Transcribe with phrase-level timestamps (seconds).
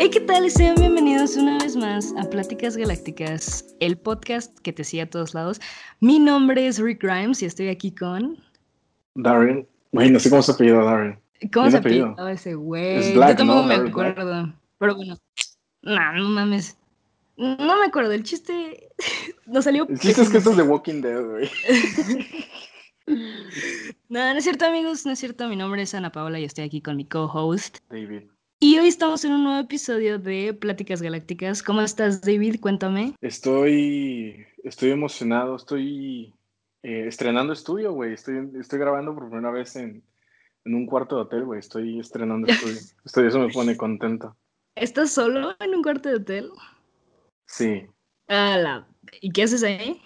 [0.00, 0.48] Hey, ¿qué tal?
[0.48, 5.34] Sean bienvenidos una vez más a Pláticas Galácticas, el podcast que te sigue a todos
[5.34, 5.60] lados.
[5.98, 8.38] Mi nombre es Rick Grimes y estoy aquí con.
[9.16, 9.66] Darren.
[9.90, 11.18] Güey, no sé cómo se apellida Darren.
[11.52, 13.12] ¿Cómo se apellida ese güey?
[13.12, 14.54] Yo tampoco me acuerdo.
[14.78, 15.18] Pero bueno,
[15.82, 16.78] no, no mames.
[17.36, 18.90] No me acuerdo, el chiste
[19.46, 19.84] no salió.
[19.88, 21.50] El chiste es que esto es de Walking Dead, güey.
[24.08, 25.48] no, no es cierto, amigos, no es cierto.
[25.48, 27.78] Mi nombre es Ana Paola y estoy aquí con mi co-host.
[27.90, 28.22] David.
[28.60, 31.62] Y hoy estamos en un nuevo episodio de Pláticas Galácticas.
[31.62, 32.56] ¿Cómo estás, David?
[32.60, 33.14] Cuéntame.
[33.20, 36.34] Estoy, estoy emocionado, estoy
[36.82, 38.14] eh, estrenando estudio, güey.
[38.14, 40.02] Estoy, estoy grabando por primera vez en,
[40.64, 41.60] en un cuarto de hotel, güey.
[41.60, 42.78] Estoy estrenando estudio.
[43.04, 44.36] Estoy, eso me pone contento.
[44.74, 46.50] ¿Estás solo en un cuarto de hotel?
[47.46, 47.86] Sí.
[49.20, 50.02] ¿Y qué haces ahí?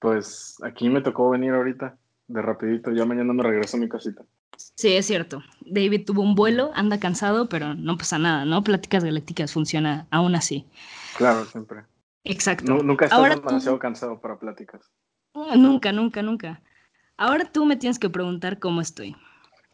[0.00, 2.90] Pues aquí me tocó venir ahorita, de rapidito.
[2.90, 4.24] Ya mañana me regreso a mi casita.
[4.56, 5.42] Sí, es cierto.
[5.60, 8.62] David tuvo un vuelo, anda cansado, pero no pasa nada, ¿no?
[8.62, 10.66] Pláticas Galácticas funciona aún así.
[11.16, 11.84] Claro, siempre.
[12.24, 12.82] Exacto.
[12.82, 14.90] nunca estado demasiado cansado para pláticas.
[15.34, 16.62] Nunca, nunca, nunca.
[17.16, 19.16] Ahora tú me tienes que preguntar cómo estoy.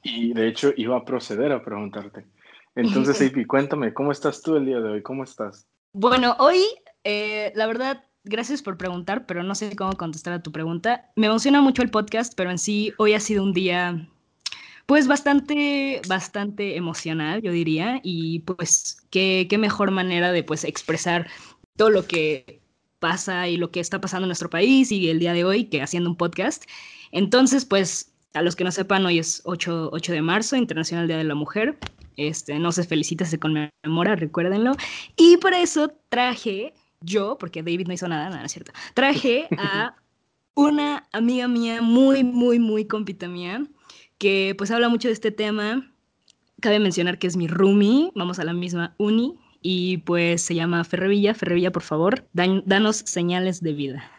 [0.02, 2.26] Y de hecho iba a proceder a preguntarte.
[2.74, 5.02] Entonces, Api, cuéntame, ¿cómo estás tú el día de hoy?
[5.02, 5.66] ¿Cómo estás?
[5.92, 6.58] Bueno, hoy,
[7.04, 11.10] eh, la verdad, gracias por preguntar, pero no sé cómo contestar a tu pregunta.
[11.16, 14.08] Me emociona mucho el podcast, pero en sí hoy ha sido un día,
[14.86, 21.28] pues bastante, bastante emocional, yo diría, y pues qué, qué mejor manera de pues expresar
[21.76, 22.62] todo lo que
[22.98, 25.82] pasa y lo que está pasando en nuestro país y el día de hoy que
[25.82, 26.64] haciendo un podcast.
[27.10, 31.18] Entonces, pues, a los que no sepan, hoy es 8, 8 de marzo, Internacional Día
[31.18, 31.78] de la Mujer.
[32.16, 34.76] Este, no se felicita, se conmemora, recuérdenlo.
[35.16, 39.96] Y por eso traje yo, porque David no hizo nada, nada, es cierto, traje a
[40.54, 43.66] una amiga mía, muy, muy, muy compita mía,
[44.22, 45.92] que pues habla mucho de este tema.
[46.60, 50.84] Cabe mencionar que es mi roomie, vamos a la misma uni, y pues se llama
[50.84, 51.34] Ferrevilla.
[51.34, 54.10] Ferrevilla, por favor, danos señales de vida.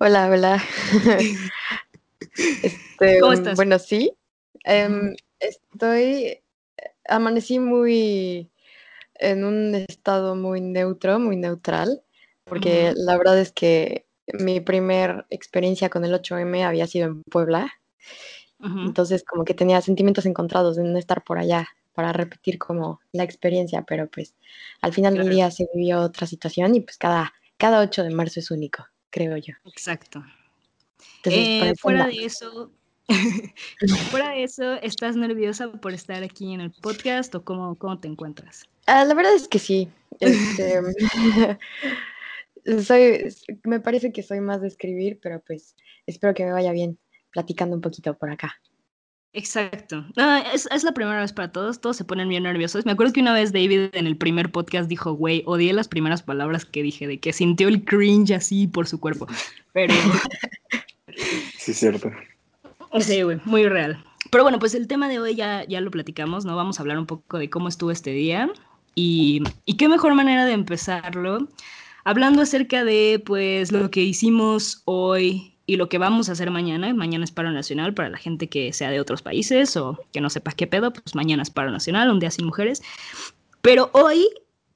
[0.00, 0.64] Hola, hola.
[2.36, 3.54] Este, ¿Cómo estás?
[3.54, 4.12] Bueno, sí.
[4.64, 6.40] Em, estoy,
[7.08, 8.50] amanecí muy
[9.14, 12.02] en un estado muy neutro, muy neutral,
[12.42, 17.72] porque la verdad es que mi primer experiencia con el 8M había sido en Puebla.
[18.64, 23.22] Entonces como que tenía sentimientos encontrados de no estar por allá para repetir como la
[23.22, 24.34] experiencia, pero pues
[24.80, 28.40] al final del día se vivió otra situación y pues cada, cada 8 de marzo
[28.40, 29.54] es único, creo yo.
[29.64, 30.24] Exacto.
[31.24, 32.70] Eh, fuera de eso,
[34.10, 38.08] fuera de eso, ¿estás nerviosa por estar aquí en el podcast o cómo, cómo te
[38.08, 38.64] encuentras?
[38.86, 39.88] Ah, la verdad es que sí.
[40.20, 40.80] Este,
[42.82, 45.76] soy, me parece que soy más de escribir, pero pues
[46.06, 46.98] espero que me vaya bien
[47.34, 48.54] platicando un poquito por acá.
[49.34, 50.06] Exacto.
[50.54, 52.86] es, es, la primera vez para todos, todos se ponen bien nerviosos.
[52.86, 56.22] Me acuerdo que una vez David en el primer podcast dijo, güey, odié las primeras
[56.22, 59.26] palabras que dije, de que sintió el cringe así por su cuerpo.
[59.72, 59.92] Pero...
[61.56, 62.10] Sí, es cierto.
[62.98, 64.04] Sí, güey, muy real.
[64.32, 66.56] Pero bueno, pues el tema de hoy ya, ya lo platicamos, ¿no?
[66.56, 68.50] Vamos a hablar un poco de cómo estuvo este día.
[68.96, 71.48] Y, y qué mejor manera de empezarlo
[72.04, 76.92] hablando acerca de, pues, lo que hicimos hoy y lo que vamos a hacer mañana,
[76.92, 80.28] mañana es paro nacional para la gente que sea de otros países o que no
[80.28, 82.82] sepa qué pedo, pues mañana es paro nacional, un día sin mujeres.
[83.62, 84.28] Pero hoy,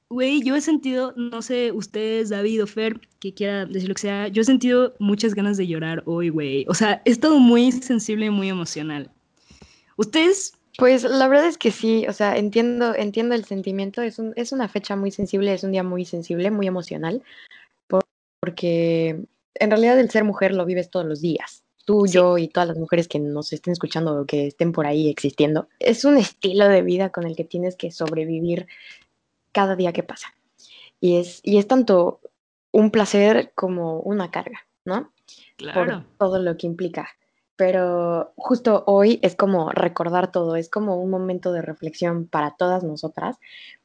[0.09, 4.01] güey, yo he sentido, no sé, ustedes, David o Fer, que quiera decir lo que
[4.01, 6.65] sea, yo he sentido muchas ganas de llorar hoy, güey.
[6.67, 9.11] O sea, he estado muy sensible y muy emocional.
[9.95, 10.53] ¿Ustedes?
[10.77, 14.69] Pues la verdad es que sí, o sea, entiendo, entiendo el sentimiento, es, es una
[14.69, 17.21] fecha muy sensible, es un día muy sensible, muy emocional,
[18.39, 21.63] porque en realidad el ser mujer lo vives todos los días.
[21.85, 25.09] Tú, yo y todas las mujeres que nos estén escuchando o que estén por ahí
[25.09, 25.67] existiendo.
[25.79, 28.67] Es un estilo de vida con el que tienes que sobrevivir
[29.51, 30.33] cada día que pasa.
[31.01, 32.19] Y es, y es tanto
[32.71, 35.11] un placer como una carga, ¿no?
[35.57, 35.83] Claro.
[35.83, 37.09] Por todo lo que implica
[37.59, 42.85] pero justo hoy es como recordar todo, es como un momento de reflexión para todas
[42.85, 43.35] nosotras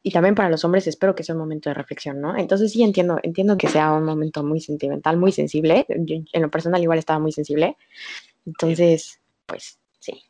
[0.01, 2.37] y también para los hombres espero que sea un momento de reflexión, ¿no?
[2.37, 6.85] Entonces sí entiendo, entiendo que sea un momento muy sentimental, muy sensible, en lo personal
[6.85, 7.77] igual estaba muy sensible,
[8.47, 10.23] entonces, pues sí.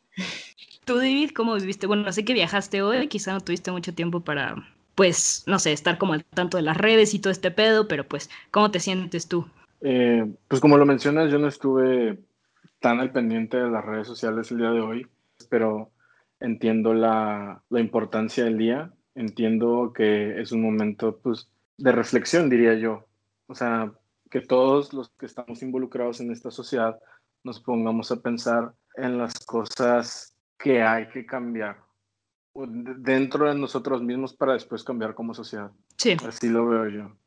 [0.83, 1.85] Tú, David, ¿cómo viviste?
[1.85, 4.55] Bueno, sé que viajaste hoy, quizá no tuviste mucho tiempo para,
[4.95, 8.07] pues, no sé, estar como al tanto de las redes y todo este pedo, pero
[8.07, 9.45] pues, ¿cómo te sientes tú?
[9.81, 12.17] Eh, pues como lo mencionas, yo no estuve
[12.85, 15.07] tan al pendiente de las redes sociales el día de hoy,
[15.49, 15.89] pero
[16.39, 21.49] entiendo la, la importancia del día, entiendo que es un momento pues,
[21.79, 23.07] de reflexión, diría yo.
[23.47, 23.91] O sea,
[24.29, 26.99] que todos los que estamos involucrados en esta sociedad
[27.43, 31.77] nos pongamos a pensar en las cosas que hay que cambiar
[32.53, 35.71] dentro de nosotros mismos para después cambiar como sociedad.
[35.97, 36.17] Sí.
[36.23, 37.17] Así lo veo yo.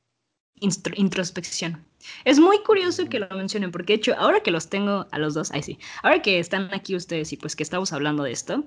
[0.61, 1.85] Introspección.
[2.25, 5.35] Es muy curioso que lo mencionen, porque de hecho, ahora que los tengo a los
[5.35, 8.65] dos, ahí sí, ahora que están aquí ustedes y pues que estamos hablando de esto,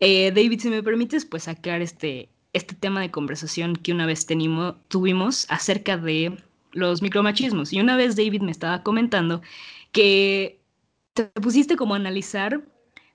[0.00, 4.26] eh, David, si me permites, pues sacar este, este tema de conversación que una vez
[4.26, 6.36] tenimos, tuvimos acerca de
[6.72, 7.72] los micromachismos.
[7.72, 9.42] Y una vez David me estaba comentando
[9.92, 10.60] que
[11.14, 12.62] te pusiste como a analizar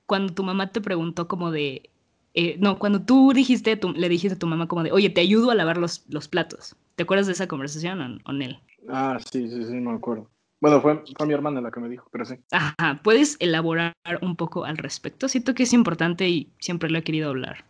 [0.05, 1.89] cuando tu mamá te preguntó como de,
[2.33, 5.51] eh, no, cuando tú dijiste, le dijiste a tu mamá como de, oye, te ayudo
[5.51, 6.75] a lavar los, los platos.
[6.95, 8.59] ¿Te acuerdas de esa conversación o, él?
[8.89, 10.29] Ah, sí, sí, sí, me acuerdo.
[10.59, 12.35] Bueno, fue, fue mi hermana la que me dijo, pero sí.
[12.51, 15.27] Ajá, ¿puedes elaborar un poco al respecto?
[15.27, 17.65] Siento que es importante y siempre lo he querido hablar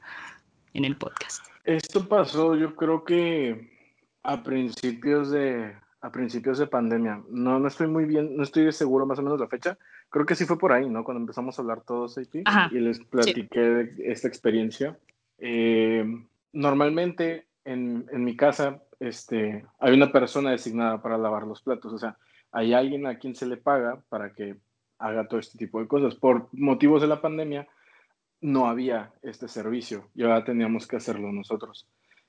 [0.73, 1.45] en el podcast.
[1.63, 3.71] Esto pasó, yo creo que
[4.23, 7.21] a principios de, a principios de pandemia.
[7.29, 9.77] No, no estoy muy bien, no estoy seguro más o menos la fecha.
[10.09, 11.03] Creo que sí fue por ahí, ¿no?
[11.03, 14.97] Cuando empezamos a hablar todos aquí y les platiqué esta experiencia.
[15.37, 16.03] Eh,
[16.53, 21.97] normalmente en, en, mi casa este, hay una persona designada para lavar los platos, o
[21.97, 22.17] sea,
[22.51, 24.57] hay alguien a quien se le paga para que
[24.99, 26.13] haga todo este tipo de cosas.
[26.13, 27.67] Por motivos de la pandemia
[28.41, 31.87] no había este servicio, ya teníamos que hacerlo nosotros.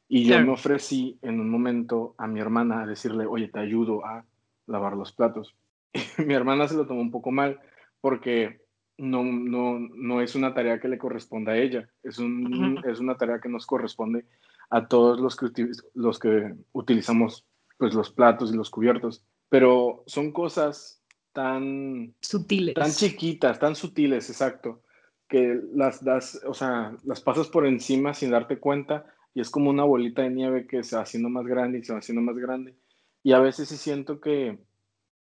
[0.09, 4.07] Y yo me ofrecí en un momento a mi hermana a decirle, oye, te ayudo
[4.07, 4.25] a
[4.67, 5.55] lavar los platos.
[6.27, 7.61] mi hermana se lo tomó un poco mal
[8.01, 8.63] porque
[8.97, 13.17] no, no, no es una tarea que le corresponda a ella, es, un, es una
[13.17, 14.25] tarea que nos corresponde
[14.73, 17.45] a todos los que, los que utilizamos
[17.77, 19.23] pues, los platos y los cubiertos.
[19.51, 21.03] Pero son cosas
[21.33, 24.83] tan sutiles, tan chiquitas, tan sutiles, exacto,
[25.29, 29.05] que las das, o sea, las pasas por encima sin darte cuenta
[29.35, 31.93] y es como una bolita de nieve que se va haciendo más grande y se
[31.93, 32.75] va haciendo más grande.
[33.23, 34.59] Y a veces sí siento que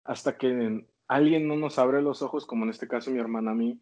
[0.05, 3.55] hasta que alguien no nos abre los ojos, como en este caso mi hermana a
[3.55, 3.81] mí,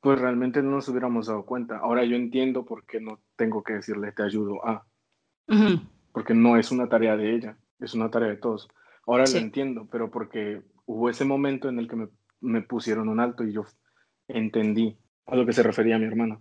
[0.00, 1.78] pues realmente no nos hubiéramos dado cuenta.
[1.78, 4.86] Ahora yo entiendo por qué no tengo que decirle te ayudo a,
[6.12, 8.68] porque no es una tarea de ella, es una tarea de todos.
[9.06, 12.08] Ahora lo entiendo, pero porque hubo ese momento en el que me,
[12.40, 13.64] me pusieron un alto y yo
[14.28, 16.40] entendí a lo que se refería mi hermana.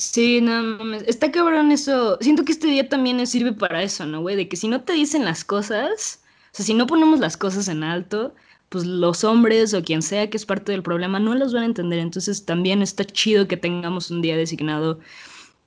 [0.00, 1.02] Sí, no mames.
[1.06, 2.16] Está cabrón eso.
[2.20, 4.34] Siento que este día también sirve para eso, ¿no, güey?
[4.34, 6.22] De que si no te dicen las cosas,
[6.52, 8.34] o sea, si no ponemos las cosas en alto,
[8.70, 11.66] pues los hombres o quien sea que es parte del problema no las van a
[11.66, 11.98] entender.
[11.98, 15.00] Entonces también está chido que tengamos un día designado.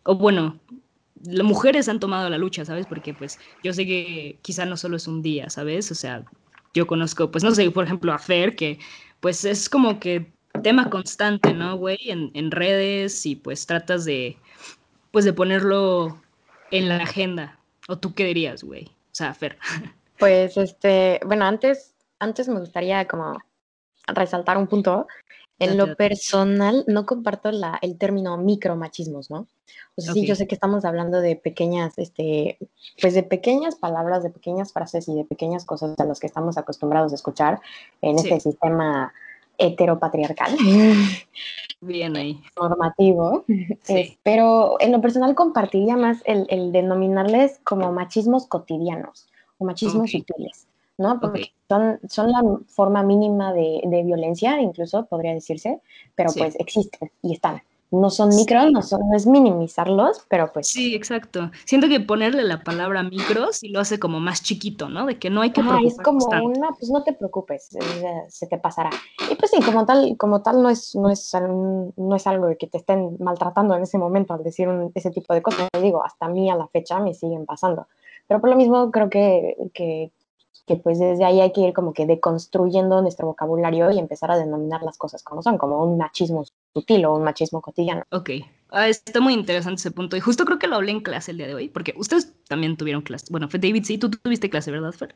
[0.03, 0.59] O bueno,
[1.24, 2.86] las mujeres han tomado la lucha, ¿sabes?
[2.86, 5.92] Porque pues yo sé que quizá no solo es un día, ¿sabes?
[5.92, 6.24] O sea,
[6.74, 8.80] yo conozco, pues no sé, por ejemplo, a Fer, que
[9.20, 10.31] pues es como que
[10.62, 11.98] tema constante, ¿no, güey?
[12.06, 14.38] En, en, redes y pues tratas de,
[15.12, 16.22] pues de ponerlo
[16.72, 17.58] en la agenda.
[17.88, 18.86] ¿O tú qué dirías, güey?
[18.86, 19.58] O sea, Fer.
[20.20, 23.40] Pues, este, bueno, antes, antes me gustaría como
[24.08, 25.08] resaltar un punto.
[25.59, 29.47] En lo personal, no comparto la, el término micromachismos, ¿no?
[29.95, 32.57] O sea, sí, yo sé que estamos hablando de pequeñas, este,
[33.00, 36.57] pues de pequeñas palabras, de pequeñas frases y de pequeñas cosas a las que estamos
[36.57, 37.61] acostumbrados a escuchar
[38.01, 39.13] en este sistema
[39.57, 40.57] heteropatriarcal.
[41.81, 42.41] Bien ahí.
[42.59, 43.45] Normativo.
[43.83, 44.17] Sí.
[44.23, 49.27] pero en lo personal compartiría más el, el, denominarles como machismos cotidianos
[49.57, 50.67] o machismos sutiles,
[50.98, 51.19] ¿no?
[51.19, 55.80] Porque son, son la forma mínima de, de, violencia, incluso podría decirse,
[56.16, 57.62] pero pues existen y están
[57.94, 60.68] no son micros, no, son, no es minimizarlos, pero pues...
[60.68, 61.51] Sí, exacto.
[61.63, 65.06] Siento que ponerle la palabra micros y lo hace como más chiquito, ¿no?
[65.06, 67.70] De que no hay que ah, es como una, pues no te preocupes,
[68.29, 68.89] se te pasará.
[69.32, 71.34] Y pues sí, como tal, como tal no es, no es,
[71.96, 75.44] no es algo que te estén maltratando en ese momento al decir ese tipo de
[75.44, 75.70] cosas.
[75.79, 77.88] Digo, hasta a mí a la fecha me siguen pasando.
[78.27, 80.12] Pero por lo mismo creo que, que,
[80.65, 84.38] que pues desde ahí hay que ir como que deconstruyendo nuestro vocabulario y empezar a
[84.38, 88.03] denominar las cosas como son, como un machismo sutil o un machismo cotidiano.
[88.12, 88.29] Ok,
[88.70, 91.38] ah, está muy interesante ese punto y justo creo que lo hablé en clase el
[91.38, 93.27] día de hoy, porque ustedes también tuvieron clase.
[93.29, 95.15] Bueno, David, sí, tú tuviste clase, ¿verdad, Fer?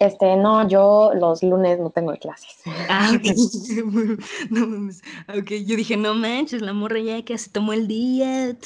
[0.00, 2.56] Este, no, yo los lunes no tengo clases.
[2.88, 4.18] Ah, ok.
[4.50, 5.02] no mames.
[5.28, 8.56] Ok, yo dije, no manches, la morra ya que se tomó el día.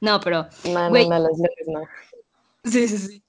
[0.00, 0.46] No, pero.
[0.64, 1.80] No, no, no, los lunes no.
[2.64, 3.22] Sí, sí, sí.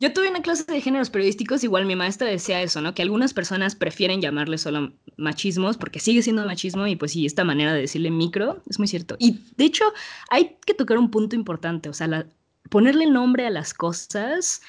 [0.00, 2.94] Yo tuve una clase de géneros periodísticos, igual mi maestra decía eso, ¿no?
[2.94, 7.44] Que algunas personas prefieren llamarle solo machismos porque sigue siendo machismo y pues sí, esta
[7.44, 9.16] manera de decirle micro es muy cierto.
[9.18, 9.84] Y de hecho,
[10.30, 12.26] hay que tocar un punto importante, o sea,
[12.70, 14.62] ponerle nombre a las cosas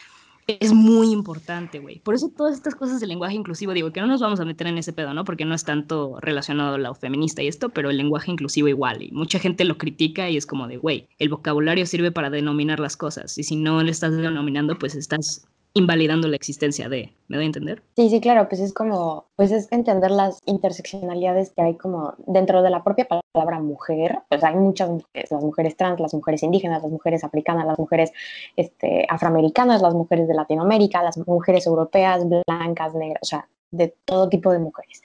[0.60, 2.00] es muy importante, güey.
[2.00, 4.68] Por eso todas estas cosas de lenguaje inclusivo, digo, que no nos vamos a meter
[4.68, 5.24] en ese pedo, ¿no?
[5.24, 9.02] Porque no es tanto relacionado a lo feminista y esto, pero el lenguaje inclusivo igual.
[9.02, 12.80] Y mucha gente lo critica y es como de, güey, el vocabulario sirve para denominar
[12.80, 13.38] las cosas.
[13.38, 17.48] Y si no le estás denominando, pues estás invalidando la existencia de, ¿me doy a
[17.48, 17.82] entender?
[17.96, 22.62] Sí, sí, claro, pues es como, pues es entender las interseccionalidades que hay como dentro
[22.62, 26.84] de la propia palabra mujer, pues hay muchas mujeres, las mujeres trans, las mujeres indígenas,
[26.84, 28.12] las mujeres africanas, las mujeres
[28.58, 34.28] este, afroamericanas, las mujeres de Latinoamérica, las mujeres europeas, blancas, negras, o sea, de todo
[34.28, 35.02] tipo de mujeres.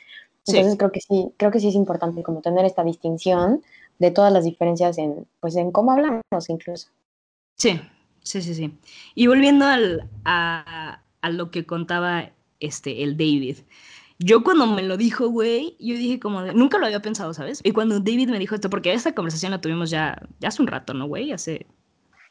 [0.46, 3.62] Entonces creo que sí, creo que sí es importante como tener esta distinción
[3.99, 6.88] de todas las diferencias en, pues en cómo hablamos incluso.
[7.56, 7.80] Sí,
[8.26, 8.73] sí, sí, sí.
[9.14, 12.30] Y volviendo al, a, a, lo que contaba
[12.61, 13.59] este, el David.
[14.18, 17.61] Yo cuando me lo dijo, güey, yo dije como, nunca lo había pensado, ¿sabes?
[17.62, 20.68] Y cuando David me dijo esto, porque esta conversación la tuvimos ya, ya hace un
[20.68, 21.33] rato, ¿no, güey?
[21.33, 21.66] Hace,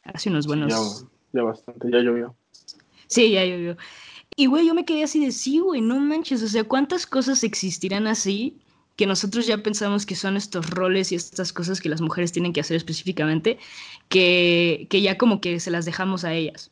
[0.04, 0.72] hace unos buenos...
[1.32, 2.36] Ya, ya bastante, ya llovió.
[3.08, 3.78] Sí, ya llovió.
[4.36, 7.44] Y, güey, yo me quedé así de, sí, güey, no manches, o sea, ¿cuántas cosas
[7.44, 8.60] existirán así
[8.96, 12.54] que nosotros ya pensamos que son estos roles y estas cosas que las mujeres tienen
[12.54, 13.58] que hacer específicamente,
[14.10, 16.72] que, que ya como que se las dejamos a ellas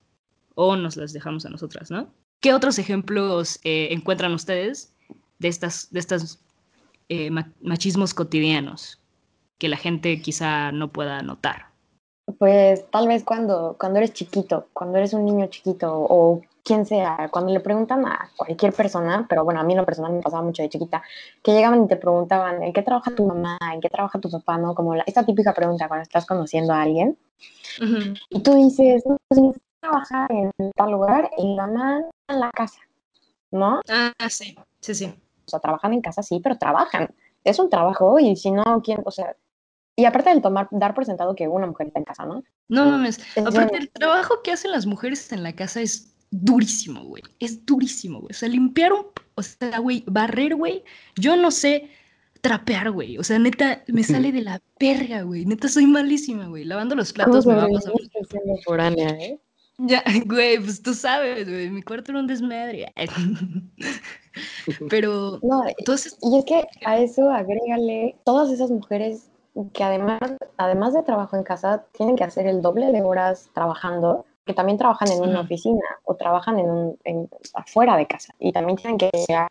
[0.56, 2.14] o nos las dejamos a nosotras, ¿no?
[2.40, 4.94] ¿Qué otros ejemplos eh, encuentran ustedes
[5.40, 6.40] de estas, de estas
[7.10, 7.30] eh,
[7.62, 9.00] machismos cotidianos
[9.58, 11.68] que la gente quizá no pueda notar?
[12.40, 17.30] Pues tal vez cuando, cuando eres chiquito, cuando eres un niño chiquito o quien sea,
[17.32, 20.44] cuando le preguntan a cualquier persona, pero bueno, a mí en lo personal me pasaba
[20.44, 21.04] mucho de chiquita,
[21.44, 23.58] que llegaban y te preguntaban, ¿en qué trabaja tu mamá?
[23.74, 24.58] ¿En qué trabaja tu papá?
[24.58, 24.74] ¿No?
[24.74, 27.18] Como esta típica pregunta cuando estás conociendo a alguien.
[28.30, 32.80] Y tú dices, no, pues trabajar en tal lugar y mi mamá en la casa,
[33.52, 33.82] ¿no?
[33.90, 35.14] Ah, sí, sí, sí.
[35.46, 37.14] O sea, trabajan en casa, sí, pero trabajan.
[37.44, 39.02] Es un trabajo y si no, ¿quién?
[39.04, 39.36] O sea,
[39.98, 42.44] y aparte del tomar, dar por sentado que una mujer está en casa, ¿no?
[42.70, 43.20] No mames.
[43.38, 47.24] Aparte, el trabajo que hacen las mujeres en la casa es durísimo, güey.
[47.40, 48.32] Es durísimo, güey.
[48.32, 49.06] O sea, limpiar un.
[49.36, 50.84] O sea, güey, barrer, güey.
[51.16, 51.90] Yo no sé
[52.42, 53.18] trapear, güey.
[53.18, 55.46] O sea, neta, me sale de la verga, güey.
[55.46, 56.66] Neta, soy malísima, güey.
[56.66, 57.94] Lavando los platos me va a pasar.
[59.00, 59.40] ¿eh?
[59.78, 61.70] Ya, güey, pues tú sabes, güey.
[61.70, 62.94] Mi cuarto era un desmadre.
[64.90, 65.40] Pero.
[65.42, 66.18] No, entonces...
[66.22, 69.30] y es que a eso agrégale todas esas mujeres
[69.74, 70.20] que además,
[70.58, 74.78] además de trabajo en casa, tienen que hacer el doble de horas trabajando, que también
[74.78, 78.98] trabajan en una oficina o trabajan en un, en, afuera de casa y también tienen
[78.98, 79.10] que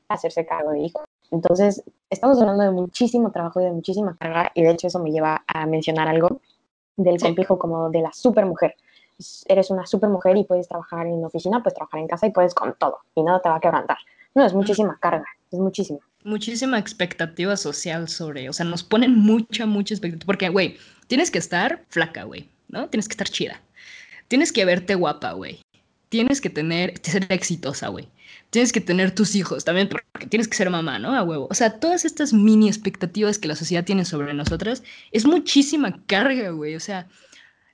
[0.09, 1.05] hacerse cargo de hijos.
[1.31, 5.11] Entonces, estamos hablando de muchísimo trabajo y de muchísima carga y de hecho eso me
[5.11, 6.41] lleva a mencionar algo
[6.97, 8.77] del complejo como de la supermujer.
[9.47, 12.55] Eres una supermujer y puedes trabajar en una oficina, puedes trabajar en casa y puedes
[12.55, 13.99] con todo y nada te va a quebrantar.
[14.35, 19.67] No, es muchísima carga, es muchísima muchísima expectativa social sobre, o sea, nos ponen mucha,
[19.67, 20.27] mucha expectativa.
[20.27, 22.89] Porque, güey, tienes que estar flaca, güey, ¿no?
[22.89, 23.61] Tienes que estar chida.
[24.33, 25.61] Tienes que verte guapa, güey.
[26.09, 28.09] Tienes que tener, ser exitosa, güey.
[28.49, 31.15] Tienes que tener tus hijos también, porque tienes que ser mamá, ¿no?
[31.15, 31.49] A huevo.
[31.51, 36.49] O sea, todas estas mini expectativas que la sociedad tiene sobre nosotras es muchísima carga,
[36.49, 36.77] güey.
[36.77, 37.09] O sea,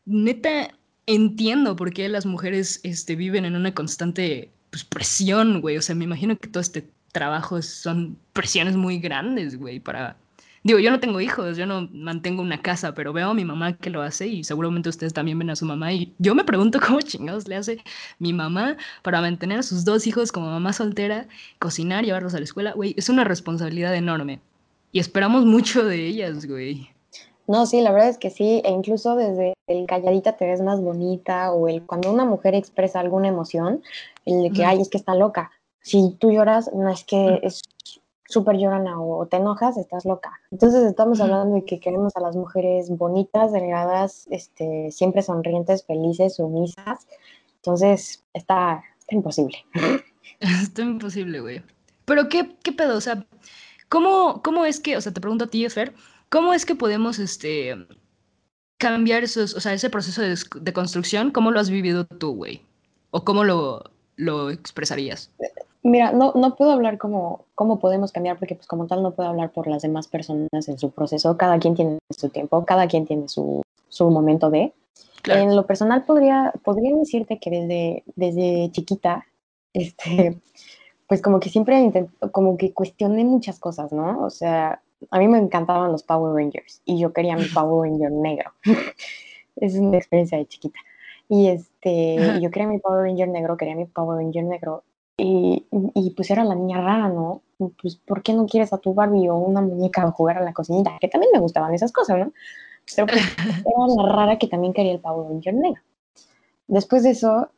[0.05, 0.75] neta,
[1.07, 5.77] entiendo por qué las mujeres este, viven en una constante pues, presión, güey.
[5.77, 10.17] O sea, me imagino que todo este trabajos son presiones muy grandes, güey, para...
[10.65, 13.77] Digo, yo no tengo hijos, yo no mantengo una casa, pero veo a mi mamá
[13.77, 16.81] que lo hace y seguramente ustedes también ven a su mamá y yo me pregunto
[16.87, 17.79] cómo chingados le hace
[18.19, 22.45] mi mamá para mantener a sus dos hijos como mamá soltera, cocinar, llevarlos a la
[22.45, 24.41] escuela, güey, es una responsabilidad enorme
[24.93, 26.91] y esperamos mucho de ellas, güey.
[27.47, 30.83] No, sí, la verdad es que sí, e incluso desde el calladita te ves más
[30.83, 33.83] bonita o el cuando una mujer expresa alguna emoción,
[34.27, 35.51] el de que, ay, es que está loca,
[35.81, 37.63] si tú lloras, no es que es
[38.29, 40.39] súper llorona o te enojas, estás loca.
[40.51, 46.37] Entonces estamos hablando de que queremos a las mujeres bonitas, delgadas, este, siempre sonrientes, felices,
[46.37, 47.07] sumisas.
[47.57, 49.59] Entonces está, imposible.
[50.41, 51.63] Está imposible, güey.
[52.05, 53.27] Pero qué, qué pedo, o sea,
[53.89, 55.95] ¿cómo, ¿cómo es que, o sea, te pregunto a ti, Fer,
[56.29, 57.75] ¿cómo es que podemos, este,
[58.77, 62.63] cambiar esos, o sea, ese proceso de, de construcción, cómo lo has vivido tú, güey?
[63.11, 65.33] ¿O cómo lo, lo expresarías?
[65.83, 69.29] Mira, no, no puedo hablar como cómo podemos cambiar, porque pues como tal no puedo
[69.29, 71.37] hablar por las demás personas en su proceso.
[71.37, 74.73] Cada quien tiene su tiempo, cada quien tiene su, su momento de.
[75.27, 79.27] En lo personal podría, podría decirte que desde, desde chiquita,
[79.73, 80.39] este,
[81.07, 84.25] pues como que siempre intento, como que cuestioné muchas cosas, ¿no?
[84.25, 88.11] O sea, a mí me encantaban los Power Rangers y yo quería mi Power Ranger
[88.11, 88.51] negro.
[89.57, 90.79] es una experiencia de chiquita.
[91.29, 94.83] Y este, yo quería mi Power Ranger negro, quería mi Power Ranger negro
[95.21, 97.43] y, y, pues era la niña rara, ¿no?
[97.83, 100.53] Pues, ¿por qué no quieres a tu Barbie o una muñeca a jugar a la
[100.53, 100.97] cocinita?
[101.01, 102.33] Que también me gustaban esas cosas, ¿no?
[102.95, 103.21] Pero pues,
[103.67, 105.83] era la rara que también quería el Power Ranger negro.
[106.69, 107.51] Después de eso,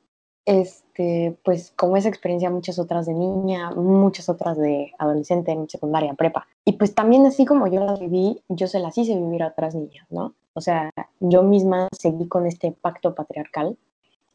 [0.46, 6.14] este, pues como esa experiencia, muchas otras de niña, muchas otras de adolescente, en secundaria,
[6.14, 6.46] prepa.
[6.64, 9.74] Y pues también así como yo las viví, yo se las hice vivir a otras
[9.74, 10.34] niñas, ¿no?
[10.54, 10.90] O sea,
[11.20, 13.76] yo misma seguí con este pacto patriarcal,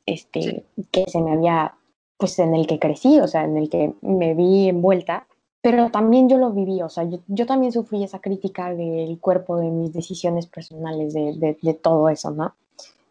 [0.06, 1.74] este, que se me había
[2.18, 5.28] pues en el que crecí, o sea, en el que me vi envuelta,
[5.62, 9.72] pero también yo lo viví, o sea, yo, también sufrí esa crítica del cuerpo, de
[9.72, 12.54] mis decisiones personales, de, de, todo eso, ¿no?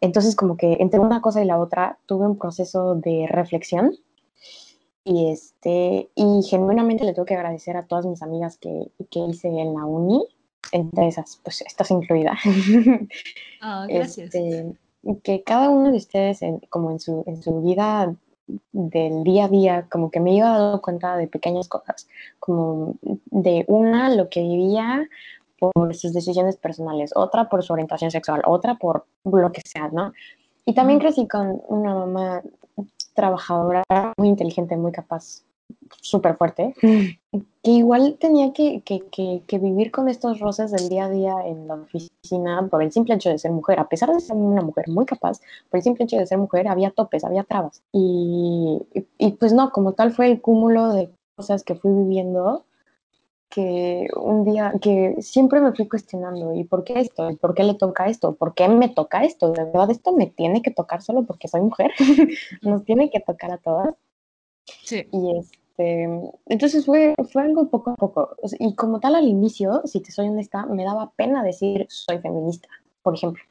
[0.01, 3.97] Entonces, como que entre una cosa y la otra, tuve un proceso de reflexión
[5.03, 9.49] y, este, y genuinamente le tengo que agradecer a todas mis amigas que, que hice
[9.49, 10.25] en la uni,
[10.71, 12.39] entre esas, pues estás incluida.
[13.61, 14.33] Ah, gracias.
[14.33, 14.77] Este,
[15.23, 18.15] que cada uno de ustedes, como en su, en su vida
[18.73, 22.09] del día a día, como que me iba dando cuenta de pequeñas cosas,
[22.39, 25.09] como de una, lo que vivía
[25.59, 30.13] por sus decisiones personales, otra por su orientación sexual, otra por lo que sea, ¿no?
[30.67, 32.43] Y también crecí con una mamá
[33.15, 33.83] trabajadora,
[34.17, 35.45] muy inteligente, muy capaz,
[36.01, 36.75] súper fuerte,
[37.63, 38.83] que igual tenía que,
[39.53, 43.31] vivir con estos roces del día a día en la oficina por el simple hecho
[43.31, 43.81] de ser mujer.
[43.81, 45.41] A pesar de ser una mujer muy capaz,
[45.71, 47.83] por el simple hecho de ser mujer había topes, había trabas.
[47.93, 48.83] Y,
[49.19, 52.65] y pues no, como tal fue el cúmulo de cosas que fui viviendo
[53.55, 57.31] que un día, que siempre me fui cuestionando, ¿y por qué esto?
[57.31, 58.35] ¿Y por qué le toca esto?
[58.35, 59.53] ¿Por qué me toca esto?
[59.53, 61.93] ¿De verdad esto me tiene que tocar solo porque soy mujer?
[62.63, 63.95] ¿Nos tiene que tocar a todas?
[64.85, 65.07] Sí.
[65.13, 66.09] Y este,
[66.47, 68.37] entonces fue, fue algo poco a poco.
[68.59, 72.69] Y como tal al inicio, si te soy honesta, me daba pena decir soy feminista,
[73.03, 73.43] por ejemplo.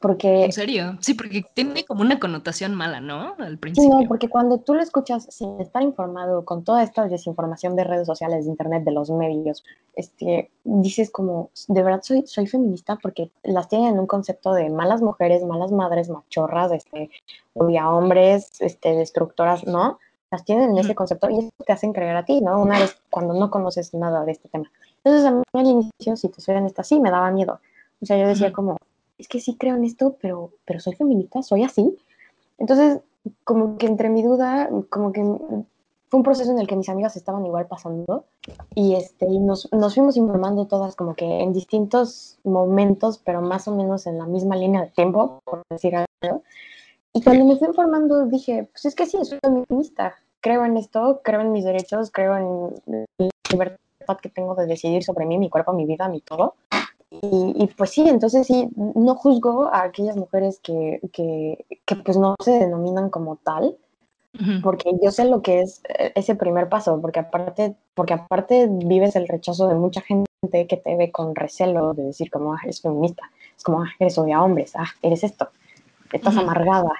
[0.00, 0.98] Porque, ¿En serio?
[1.00, 3.34] Sí, porque tiene como una connotación mala, ¿no?
[3.38, 3.90] Al principio.
[3.90, 7.84] Sí, no, porque cuando tú lo escuchas sin estar informado con toda esta desinformación de
[7.84, 12.96] redes sociales, de internet, de los medios, este, dices como, de verdad soy, soy feminista
[12.96, 17.10] porque las tienen en un concepto de malas mujeres, malas madres, machorras, este,
[17.54, 19.98] odia hombres, este, destructoras, ¿no?
[20.30, 22.60] Las tienen en ese concepto y eso te hacen creer a ti, ¿no?
[22.60, 24.70] Una vez cuando no conoces nada de este tema.
[25.02, 27.60] Entonces a mí al inicio, si te soy honesta, sí me daba miedo.
[28.00, 28.76] O sea, yo decía como,
[29.18, 31.96] es que sí creo en esto, pero, pero soy feminista, soy así.
[32.58, 33.00] Entonces,
[33.44, 35.22] como que entre mi duda, como que
[36.10, 38.24] fue un proceso en el que mis amigas estaban igual pasando
[38.74, 43.68] y, este, y nos, nos fuimos informando todas como que en distintos momentos, pero más
[43.68, 46.42] o menos en la misma línea de tiempo, por decir algo.
[47.12, 51.20] Y cuando me fui informando dije, pues es que sí, soy feminista, creo en esto,
[51.24, 55.50] creo en mis derechos, creo en la libertad que tengo de decidir sobre mí, mi
[55.50, 56.54] cuerpo, mi vida, mi todo.
[57.22, 62.36] Y, pues sí, entonces sí, no juzgo a aquellas mujeres que, que, que pues no
[62.42, 63.76] se denominan como tal,
[64.62, 69.16] porque yo sé lo que es eh, ese primer paso, porque aparte, porque aparte vives
[69.16, 70.28] el rechazo de mucha gente
[70.68, 73.24] que te ve con recelo de decir como, ah, eres feminista,
[73.56, 75.48] es como, ah, eres odia hombres, ah, eres esto,
[76.16, 76.92] estás amargada.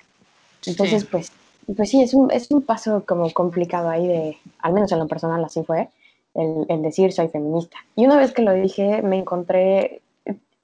[0.66, 1.33] Entonces, pues,
[1.75, 5.07] pues sí, es un, es un paso como complicado ahí de, al menos en lo
[5.07, 5.88] personal así fue,
[6.35, 7.79] el, decir soy feminista.
[7.96, 10.01] Y una vez que lo dije, me encontré,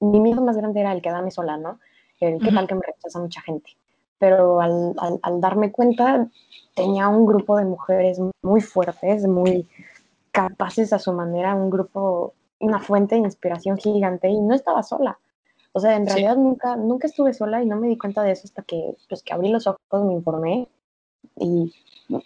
[0.01, 1.79] mi miedo más grande era el quedarme sola, ¿no?
[2.21, 3.71] El qué tal que me rechaza mucha gente.
[4.19, 6.27] Pero al, al, darme cuenta,
[6.75, 9.69] tenía un grupo de mujeres muy fuertes, muy
[10.31, 15.19] capaces a su manera, un grupo, una fuente de inspiración gigante y no estaba sola.
[15.77, 18.45] O sea, en realidad nunca, nunca estuve sola y no me di cuenta de eso
[18.45, 20.71] hasta que, pues, que abrí los ojos, me informé
[21.39, 21.71] y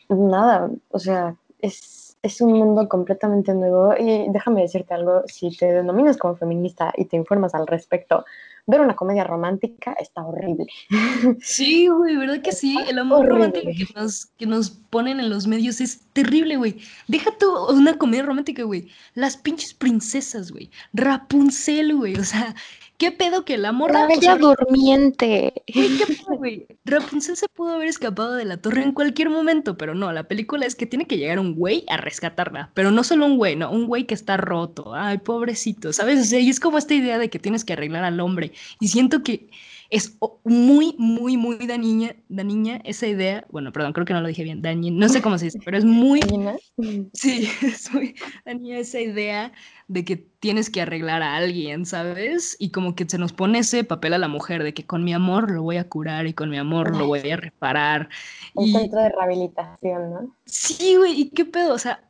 [0.08, 3.92] nada, o sea, es, es un mundo completamente nuevo.
[3.98, 8.24] Y déjame decirte algo, si te denominas como feminista y te informas al respecto,
[8.70, 10.66] ver una comedia romántica está horrible.
[11.42, 12.76] Sí, güey, ¿verdad que sí?
[12.88, 16.78] El amor romántico que nos, que nos ponen en los medios es terrible, güey.
[17.08, 18.88] Deja tú una comedia romántica, güey.
[19.14, 20.70] Las pinches princesas, güey.
[20.92, 22.16] Rapunzel, güey.
[22.16, 22.54] O sea,
[23.00, 24.00] ¿Qué pedo que la morra...
[24.00, 25.54] La bella durmiente.
[25.64, 26.66] ¿Qué pedo, güey?
[26.84, 30.66] Rapunzel se pudo haber escapado de la torre en cualquier momento, pero no, la película
[30.66, 32.70] es que tiene que llegar un güey a rescatarla.
[32.74, 34.92] Pero no solo un güey, no, un güey que está roto.
[34.94, 36.20] Ay, pobrecito, ¿sabes?
[36.20, 38.52] O sea, y es como esta idea de que tienes que arreglar al hombre.
[38.80, 39.48] Y siento que
[39.90, 43.44] es muy, muy, muy da niña, da niña esa idea.
[43.50, 45.76] Bueno, perdón, creo que no lo dije bien, dañina, no sé cómo se dice, pero
[45.76, 46.20] es muy.
[47.12, 49.52] Sí, es muy dañina esa idea
[49.88, 52.56] de que tienes que arreglar a alguien, ¿sabes?
[52.58, 55.12] Y como que se nos pone ese papel a la mujer de que con mi
[55.12, 58.08] amor lo voy a curar y con mi amor lo voy a reparar.
[58.54, 60.36] Un centro de rehabilitación, ¿no?
[60.46, 61.74] Sí, güey, ¿y qué pedo?
[61.74, 62.08] O sea,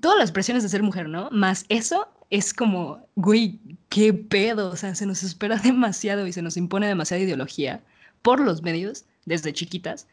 [0.00, 1.30] todas las presiones de ser mujer, ¿no?
[1.30, 6.40] Más eso es como, güey, qué pedo, o sea, se nos espera demasiado y se
[6.40, 7.82] nos impone demasiada ideología
[8.22, 10.08] por los medios desde chiquitas,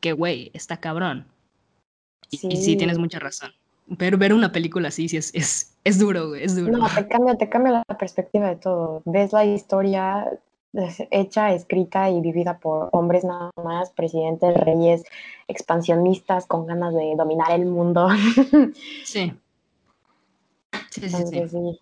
[0.00, 1.26] que, güey, está cabrón.
[2.30, 2.76] Y sí.
[2.76, 3.50] tienes mucha razón.
[3.98, 6.76] Pero ver una película así sí es, es, es duro, güey, es duro.
[6.76, 9.02] No, te cambia, te cambia la perspectiva de todo.
[9.04, 10.24] Ves la historia
[11.10, 15.04] hecha, escrita y vivida por hombres nada más, presidentes, reyes,
[15.48, 18.08] expansionistas con ganas de dominar el mundo.
[19.04, 19.32] Sí.
[20.90, 21.80] Sí, sí, sí.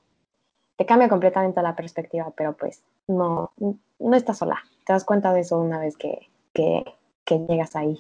[0.76, 3.52] Te cambia completamente la perspectiva, pero pues no,
[3.98, 4.59] no estás sola.
[4.85, 6.85] Te das cuenta de eso una vez que, que,
[7.24, 7.98] que llegas ahí.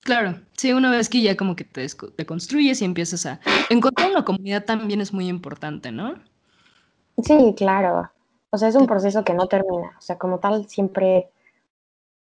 [0.00, 4.10] Claro, sí, una vez que ya como que te, te construyes y empiezas a encontrar
[4.10, 6.16] una comunidad también es muy importante, ¿no?
[7.22, 8.10] Sí, claro.
[8.50, 9.96] O sea, es un proceso que no termina.
[9.98, 11.30] O sea, como tal, siempre,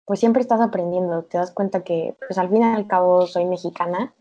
[0.05, 1.23] pues siempre estás aprendiendo.
[1.23, 4.13] Te das cuenta que, pues al fin y al cabo, soy mexicana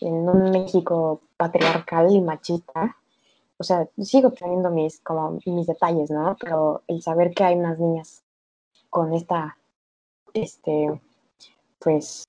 [0.00, 2.96] en un México patriarcal y machista.
[3.58, 6.36] O sea, sigo teniendo mis, como, mis detalles, ¿no?
[6.40, 8.22] Pero el saber que hay unas niñas
[8.90, 9.56] con esta,
[10.34, 11.00] este,
[11.78, 12.26] pues,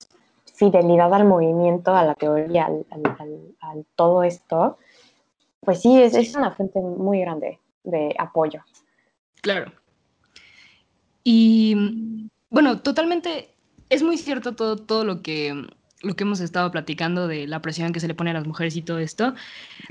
[0.54, 4.78] fidelidad al movimiento, a la teoría, al, todo esto,
[5.60, 8.62] pues sí, es, es, una fuente muy grande de apoyo.
[9.42, 9.72] Claro.
[11.22, 13.54] Y bueno, totalmente,
[13.90, 15.54] es muy cierto todo, todo lo que
[16.02, 18.76] lo que hemos estado platicando de la presión que se le pone a las mujeres
[18.76, 19.34] y todo esto.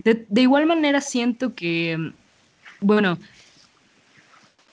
[0.03, 2.13] De, igual manera siento que,
[2.79, 3.17] bueno,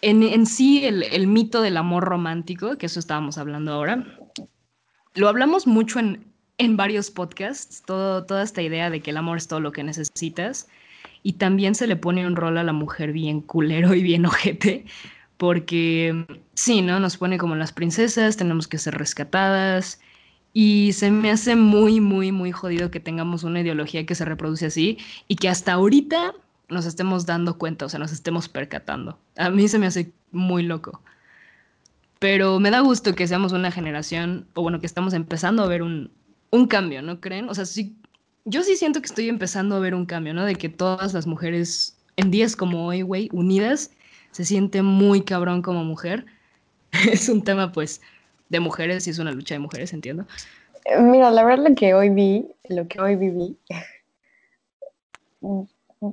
[0.01, 4.05] en, en sí el, el, mito del amor romántico, que eso estábamos hablando ahora,
[5.14, 6.25] lo hablamos mucho en,
[6.59, 9.83] en varios podcasts, todo, toda esta idea de que el amor es todo lo que
[9.83, 10.68] necesitas.
[11.23, 14.85] Y también se le pone un rol a la mujer bien culero y bien ojete,
[15.37, 17.01] porque sí, ¿no?
[17.01, 20.01] Nos pone como las princesas, tenemos que ser rescatadas.
[20.55, 24.67] Y se me hace muy, muy, muy jodido que tengamos una ideología que se reproduce
[24.67, 26.33] así y que hasta ahorita
[26.69, 29.19] nos estemos dando cuenta, o sea, nos estemos percatando.
[29.37, 31.03] A mí se me hace muy loco.
[32.21, 35.83] Pero me da gusto que seamos una generación, o bueno, que estamos empezando a ver
[35.83, 36.11] un,
[36.51, 37.49] un cambio, ¿no creen?
[37.49, 37.97] O sea, sí,
[38.45, 40.45] yo sí siento que estoy empezando a ver un cambio, ¿no?
[40.45, 43.90] De que todas las mujeres en días como hoy, güey, unidas,
[44.31, 46.27] se siente muy cabrón como mujer.
[47.11, 48.01] es un tema, pues,
[48.49, 50.27] de mujeres y es una lucha de mujeres, entiendo.
[51.01, 53.59] Mira, la verdad lo que hoy vi, lo que hoy viví,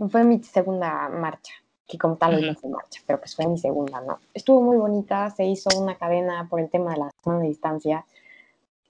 [0.10, 1.54] fue mi segunda marcha
[1.92, 4.20] que como tal no fue marcha, pero pues fue mi segunda, ¿no?
[4.34, 8.06] Estuvo muy bonita, se hizo una cadena por el tema de la zona de distancia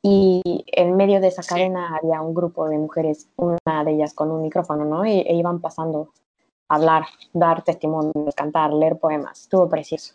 [0.03, 4.29] y en medio de esa cadena había un grupo de mujeres, una de ellas con
[4.29, 5.03] un micrófono, ¿no?
[5.03, 6.11] Y, e iban pasando
[6.67, 10.13] a hablar, dar testimonio, cantar, leer poemas, estuvo precioso.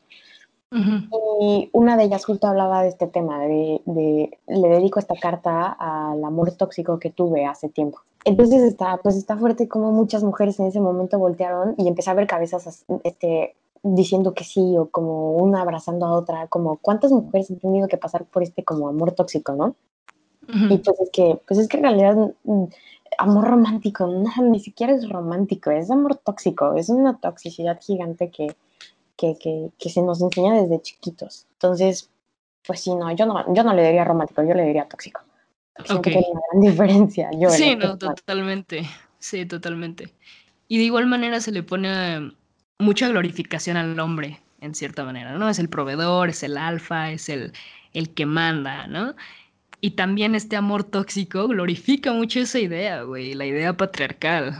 [0.73, 5.77] Y una de ellas justo hablaba de este tema, de, de, le dedico esta carta
[5.79, 8.01] al amor tóxico que tuve hace tiempo.
[8.25, 12.15] Entonces está, pues está fuerte como muchas mujeres en ese momento voltearon y empecé a
[12.15, 17.51] ver cabezas este, diciendo que sí o como una abrazando a otra, como cuántas mujeres
[17.51, 19.77] han tenido que pasar por este como amor tóxico, ¿no?
[20.49, 22.65] Y pues es que, pues es que en realidad mm,
[23.19, 28.55] amor romántico, no, ni siquiera es romántico, es amor tóxico, es una toxicidad gigante que,
[29.17, 31.47] que, que, que se nos enseña desde chiquitos.
[31.53, 32.11] Entonces,
[32.67, 35.21] pues sí, no, yo no, yo no le diría romántico, yo le diría tóxico.
[35.85, 37.31] Siento que hay una gran diferencia.
[37.39, 38.87] Yo sí, no, totalmente.
[39.19, 40.13] Sí, totalmente.
[40.69, 42.33] Y de igual manera se le pone
[42.79, 45.49] mucha glorificación al hombre, en cierta manera, ¿no?
[45.49, 47.53] Es el proveedor, es el alfa, es el,
[47.93, 49.15] el que manda, ¿no?
[49.81, 54.55] Y también este amor tóxico glorifica mucho esa idea, güey, la idea patriarcal.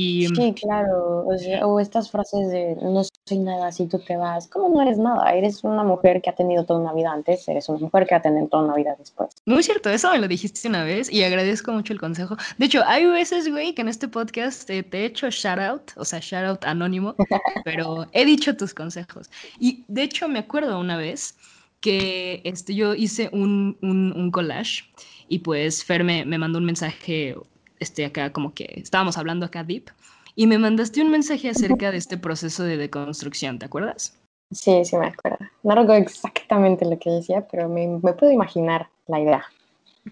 [0.00, 4.68] Y, sí, claro, o, estas frases de no soy nada si tú te vas, ¿cómo
[4.68, 5.32] no eres nada?
[5.32, 8.22] Eres una mujer que ha tenido toda una vida antes, eres una mujer que ha
[8.22, 9.30] tenido toda una vida después.
[9.44, 12.36] Muy cierto, eso me lo dijiste una vez y agradezco mucho el consejo.
[12.58, 16.04] De hecho, hay veces, güey, que en este podcast te, he hecho shout out, o
[16.04, 17.16] sea, shout out anónimo,
[17.64, 19.28] pero he dicho tus consejos.
[19.58, 21.34] Y de hecho, me acuerdo una vez
[21.80, 24.84] que este, yo hice un, un, un collage
[25.26, 27.34] y pues Fer me, me mandó un mensaje
[27.80, 29.90] este, acá como que estábamos hablando acá deep,
[30.34, 34.16] y me mandaste un mensaje acerca de este proceso de deconstrucción, ¿te acuerdas?
[34.52, 35.38] Sí, sí me acuerdo.
[35.62, 39.44] No recuerdo exactamente lo que decía, pero me, me puedo imaginar la idea.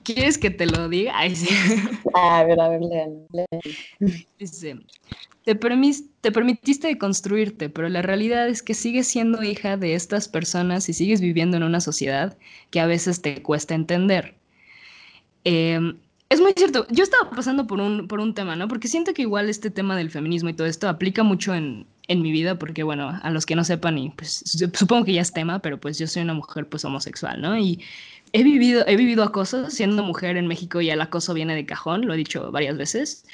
[0.02, 1.12] ¿Quieres que te lo diga?
[1.14, 1.48] Ay, sí.
[2.14, 2.80] A ver, a ver,
[4.38, 4.76] Dice,
[5.44, 10.88] te, te permitiste deconstruirte, pero la realidad es que sigues siendo hija de estas personas
[10.88, 12.36] y sigues viviendo en una sociedad
[12.70, 14.34] que a veces te cuesta entender.
[15.44, 15.94] Eh,
[16.28, 16.86] es muy cierto.
[16.90, 18.68] Yo estaba pasando por un, por un tema, ¿no?
[18.68, 22.22] Porque siento que igual este tema del feminismo y todo esto aplica mucho en, en
[22.22, 24.42] mi vida, porque bueno, a los que no sepan, y pues
[24.74, 27.56] supongo que ya es tema, pero pues yo soy una mujer pues homosexual, ¿no?
[27.58, 27.82] Y
[28.32, 32.06] he vivido, he vivido acoso siendo mujer en México y el acoso viene de cajón,
[32.06, 33.24] lo he dicho varias veces,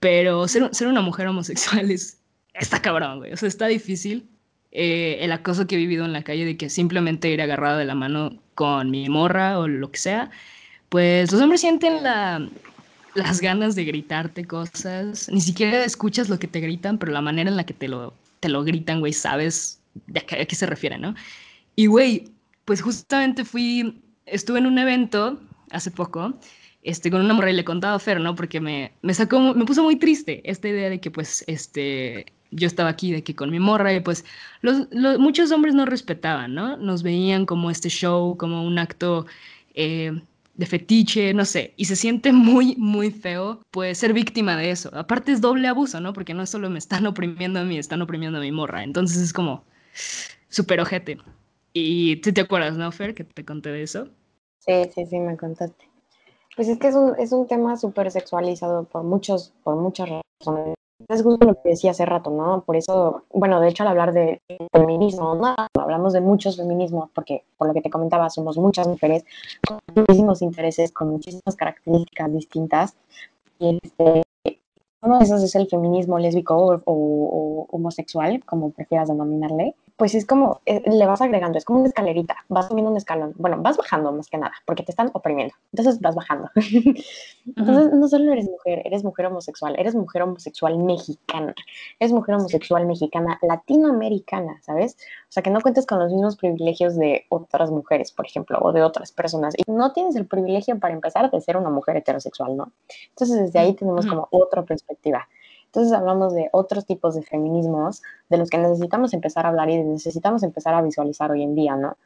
[0.00, 2.20] pero ser, ser una mujer homosexual es,
[2.54, 4.28] está cabrón, güey, o sea, está difícil.
[4.72, 7.84] Eh, el acoso que he vivido en la calle de que simplemente ir agarrada de
[7.84, 10.30] la mano con mi morra o lo que sea,
[10.90, 12.02] pues los hombres sienten
[13.14, 15.28] las ganas de gritarte cosas.
[15.32, 18.12] Ni siquiera escuchas lo que te gritan, pero la manera en la que te lo,
[18.40, 21.14] te lo gritan, güey, sabes de a qué, se refiere, ¿no?
[21.76, 22.28] Y, güey,
[22.64, 26.34] pues justamente fui, estuve en un evento hace poco,
[26.82, 28.34] este, con una morra y le contaba a Fer, ¿no?
[28.34, 32.66] Porque me, me sacó, me puso muy triste esta idea de que, pues, este, yo
[32.66, 34.24] estaba aquí, de que con mi morra, y pues,
[34.60, 34.88] los,
[35.20, 36.76] muchos hombres no respetaban, ¿no?
[36.76, 39.26] Nos veían como este show, como un acto...
[39.74, 40.20] Eh,
[40.54, 44.90] de fetiche, no sé, y se siente muy, muy feo, pues ser víctima de eso.
[44.94, 46.12] Aparte es doble abuso, ¿no?
[46.12, 48.82] Porque no solo me están oprimiendo a mí, están oprimiendo a mi morra.
[48.82, 49.64] Entonces es como
[50.48, 51.18] súper ojete.
[51.72, 54.08] Y si te acuerdas, ¿no, Fer, que te conté de eso?
[54.58, 55.88] Sí, sí, sí, me contaste.
[56.56, 60.08] Pues es que es un, es un tema súper sexualizado por, muchos, por muchas
[60.40, 60.74] razones
[61.08, 62.62] es justo lo que decía hace rato, ¿no?
[62.64, 65.40] Por eso, bueno, de hecho al hablar de feminismo,
[65.74, 69.24] hablamos de muchos feminismos, porque por lo que te comentaba, somos muchas mujeres
[69.66, 72.96] con muchísimos intereses, con muchísimas características distintas.
[73.58, 74.22] Y este,
[75.02, 80.62] uno de esos es el feminismo lésbico o homosexual, como prefieras denominarle pues es como,
[80.64, 84.10] eh, le vas agregando, es como una escalerita, vas subiendo un escalón, bueno, vas bajando
[84.12, 86.48] más que nada, porque te están oprimiendo, entonces vas bajando.
[86.56, 91.54] entonces no solo eres mujer, eres mujer homosexual, eres mujer homosexual mexicana,
[91.98, 94.96] eres mujer homosexual mexicana latinoamericana, ¿sabes?
[95.28, 98.72] O sea, que no cuentes con los mismos privilegios de otras mujeres, por ejemplo, o
[98.72, 102.56] de otras personas, y no tienes el privilegio para empezar de ser una mujer heterosexual,
[102.56, 102.72] ¿no?
[103.10, 105.28] Entonces desde ahí tenemos como otra perspectiva.
[105.70, 109.80] Entonces hablamos de otros tipos de feminismos de los que necesitamos empezar a hablar y
[109.84, 111.96] necesitamos empezar a visualizar hoy en día, ¿no?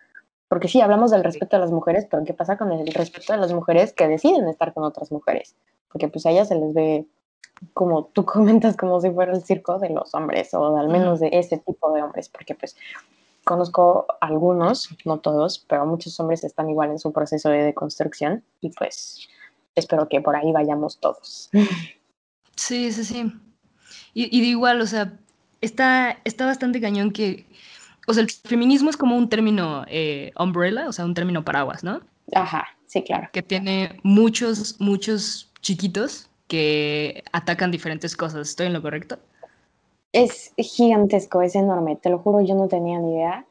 [0.49, 3.39] Porque sí, hablamos del respeto a las mujeres, pero ¿qué pasa con el respeto a
[3.39, 5.57] las mujeres que deciden estar con otras mujeres?
[5.91, 7.07] Porque pues a ellas se les ve,
[7.73, 11.31] como tú comentas, como si fuera el circo de los hombres, o al menos de
[11.33, 12.77] ese tipo de hombres, porque pues
[13.45, 18.69] conozco algunos, no todos, pero muchos hombres están igual en su proceso de deconstrucción y
[18.71, 19.27] pues
[19.75, 21.51] espero que por ahí vayamos todos.
[22.57, 23.33] Sí, sí, sí.
[24.15, 25.13] Y, de igual, o sea,
[25.61, 27.47] está, está bastante cañón que,
[28.07, 31.83] o sea, el feminismo es como un término eh, umbrella, o sea, un término paraguas,
[31.83, 32.01] ¿no?
[32.33, 33.29] Ajá, sí, claro.
[33.33, 38.49] Que tiene muchos, muchos chiquitos que atacan diferentes cosas.
[38.49, 39.19] ¿Estoy en lo correcto?
[40.13, 43.45] Es gigantesco, es enorme, te lo juro, yo no tenía ni idea.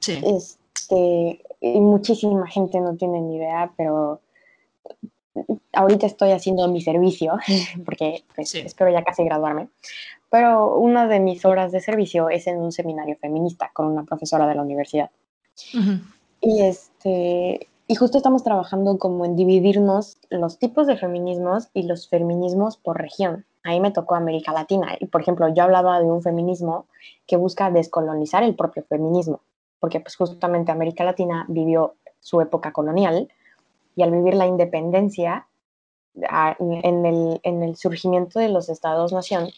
[0.00, 0.18] Sí.
[0.24, 4.22] Este, y muchísima gente no tiene ni idea, pero
[5.72, 7.38] ahorita estoy haciendo mi servicio,
[7.84, 9.68] porque pues, espero ya casi graduarme,
[10.30, 14.46] pero una de mis horas de servicio es en un seminario feminista con una profesora
[14.46, 15.10] de la universidad.
[16.40, 22.08] Y este y justo estamos trabajando como en dividirnos los tipos de feminismos y los
[22.08, 23.44] feminismos por región.
[23.64, 24.96] Ahí me tocó América Latina.
[25.00, 26.86] Y por ejemplo, yo hablaba de un feminismo
[27.26, 29.40] que busca descolonizar el propio feminismo,
[29.80, 33.28] porque pues justamente América Latina vivió su época colonial
[33.96, 35.46] y al vivir la independencia,
[36.14, 39.48] en el, surgimiento de los estados-nación,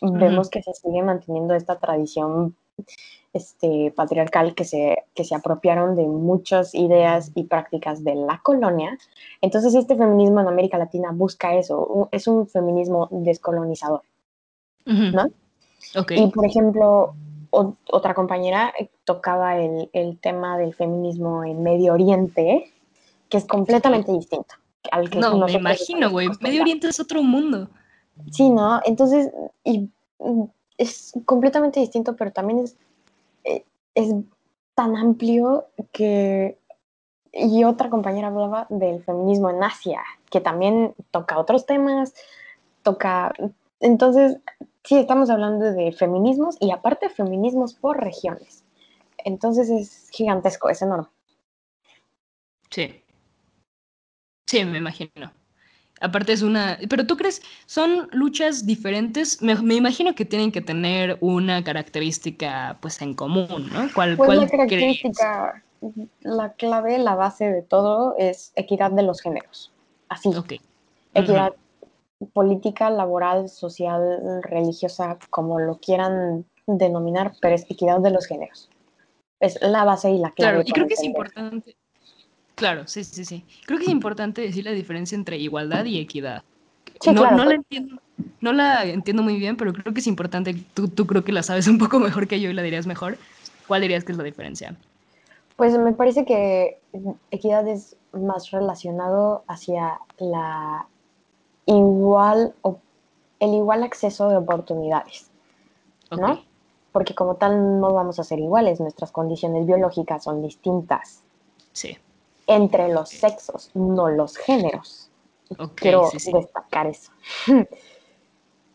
[0.00, 2.56] vemos que se sigue manteniendo esta tradición
[3.32, 8.96] este, patriarcal que se, que se apropiaron de muchas ideas y prácticas de la colonia.
[9.40, 14.02] Entonces este feminismo en América Latina busca eso, es un feminismo descolonizador.
[14.86, 15.28] ¿no?
[16.10, 17.14] Y por ejemplo,
[17.50, 18.72] otra compañera
[19.04, 22.72] tocaba el, el, tema del feminismo en Medio Oriente,
[23.28, 24.54] que es completamente distinto
[24.90, 26.28] al que No, me imagino, güey.
[26.40, 27.68] Medio Oriente es otro mundo.
[28.30, 28.80] Sí, ¿no?
[28.84, 29.30] Entonces,
[29.64, 30.44] y, mm,
[30.76, 32.76] es completamente distinto, pero también es,
[33.44, 33.64] eh,
[33.94, 34.14] es
[34.74, 36.58] tan amplio que...
[37.32, 42.14] Y otra compañera hablaba del feminismo en Asia, que también toca otros temas,
[42.82, 43.32] toca...
[43.80, 44.38] Entonces,
[44.82, 48.64] sí, estamos hablando de feminismos y aparte feminismos por regiones.
[49.18, 51.08] Entonces es gigantesco, es enorme.
[52.70, 53.04] Sí.
[54.48, 55.30] Sí, me imagino.
[56.00, 56.78] Aparte es una...
[56.88, 59.42] Pero tú crees, son luchas diferentes.
[59.42, 63.90] Me, imagino que tienen que tener una característica pues en común, ¿no?
[63.94, 65.62] ¿Cuál, pues la característica,
[66.20, 69.70] la clave, la base de todo es equidad de los géneros.
[70.08, 70.30] Así.
[70.30, 70.54] Ok.
[71.12, 71.52] Equidad
[72.32, 78.70] política, laboral, social, religiosa, como lo quieran denominar, pero es equidad de los géneros.
[79.40, 80.52] Es la base y la clave.
[80.52, 81.76] Claro, y creo que es importante
[82.58, 83.44] Claro, sí, sí, sí.
[83.66, 86.42] Creo que es importante decir la diferencia entre igualdad y equidad.
[87.06, 88.02] no, no, la entiendo,
[88.40, 90.56] no la entiendo muy bien, pero creo que es importante.
[90.74, 93.16] Tú, tú creo que la sabes un poco mejor que yo y la dirías mejor.
[93.68, 94.74] ¿Cuál dirías que es la diferencia?
[95.54, 96.80] Pues me parece que
[97.30, 100.88] equidad es más relacionado hacia la
[101.66, 102.80] igual o
[103.38, 105.30] el igual acceso de oportunidades,
[106.10, 106.42] ¿no?
[106.90, 111.22] Porque como tal no vamos a ser iguales, nuestras condiciones biológicas son distintas.
[111.72, 111.98] Sí
[112.48, 115.10] entre los sexos, no los géneros.
[115.76, 117.12] Quiero destacar eso.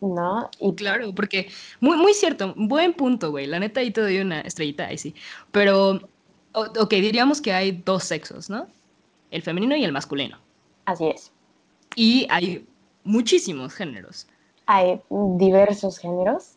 [0.00, 0.50] ¿No?
[0.60, 1.48] Y claro, porque
[1.80, 3.46] muy, muy cierto, buen punto, güey.
[3.46, 5.14] La neta ahí te doy una estrellita, ahí sí.
[5.50, 6.00] Pero,
[6.52, 8.66] ok, diríamos que hay dos sexos, ¿no?
[9.30, 10.38] El femenino y el masculino.
[10.84, 11.32] Así es.
[11.96, 12.66] Y hay
[13.02, 14.26] muchísimos géneros.
[14.66, 16.56] Hay diversos géneros.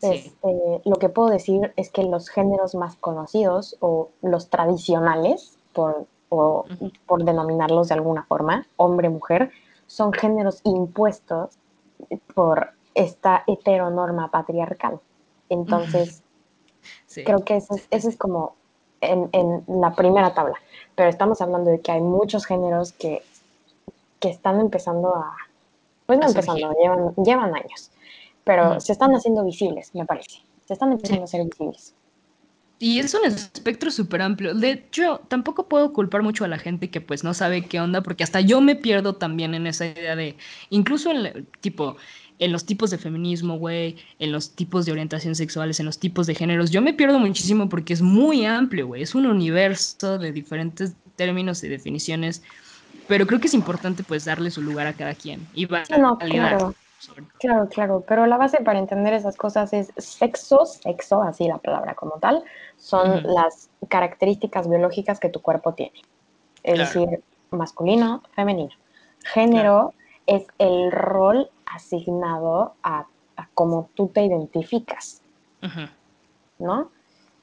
[0.00, 6.06] Este, lo que puedo decir es que los géneros más conocidos o los tradicionales, por
[6.28, 6.66] o
[7.06, 9.50] por denominarlos de alguna forma, hombre-mujer,
[9.86, 11.58] son géneros impuestos
[12.34, 15.00] por esta heteronorma patriarcal.
[15.48, 16.22] Entonces,
[17.24, 18.54] creo que eso es, como
[19.00, 20.56] en, la primera tabla.
[20.94, 23.22] Pero estamos hablando de que hay muchos géneros que,
[24.20, 25.36] que están empezando a...
[26.06, 27.90] Pues no empezando, llevan, llevan años.
[28.44, 30.40] Pero se están haciendo visibles, me parece.
[30.66, 31.94] Se están empezando a ser visibles.
[32.80, 34.54] Y es un espectro súper amplio.
[34.54, 38.02] De hecho, tampoco puedo culpar mucho a la gente que pues no sabe qué onda,
[38.02, 40.36] porque hasta yo me pierdo también en esa idea de,
[40.70, 41.96] incluso en tipo,
[42.38, 46.26] en los tipos de feminismo, güey, en los tipos de orientación sexuales, en los tipos
[46.28, 50.30] de géneros, yo me pierdo muchísimo porque es muy amplio, güey, es un universo de
[50.30, 52.42] diferentes términos y definiciones,
[53.08, 56.16] pero creo que es importante pues darle su lugar a cada quien y va no,
[56.18, 56.74] claro.
[57.38, 61.94] Claro, claro, pero la base para entender esas cosas es sexo, sexo, así la palabra
[61.94, 62.42] como tal,
[62.76, 66.02] son las características biológicas que tu cuerpo tiene.
[66.62, 68.74] Es decir, masculino, femenino.
[69.24, 69.94] Género
[70.26, 73.06] es el rol asignado a,
[73.54, 75.22] cómo tú te identificas.
[76.58, 76.90] ¿No?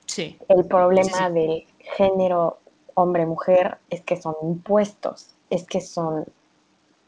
[0.05, 0.37] Sí.
[0.49, 2.59] El problema del género
[2.95, 6.25] hombre-mujer es que son impuestos, es que son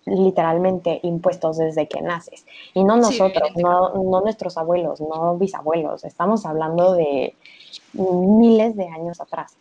[0.08, 2.46] literalmente impuestos desde que naces.
[2.74, 7.36] Y no nosotros, no, no, nuestros abuelos, no bisabuelos, estamos hablando de
[7.94, 9.58] miles de años atrás.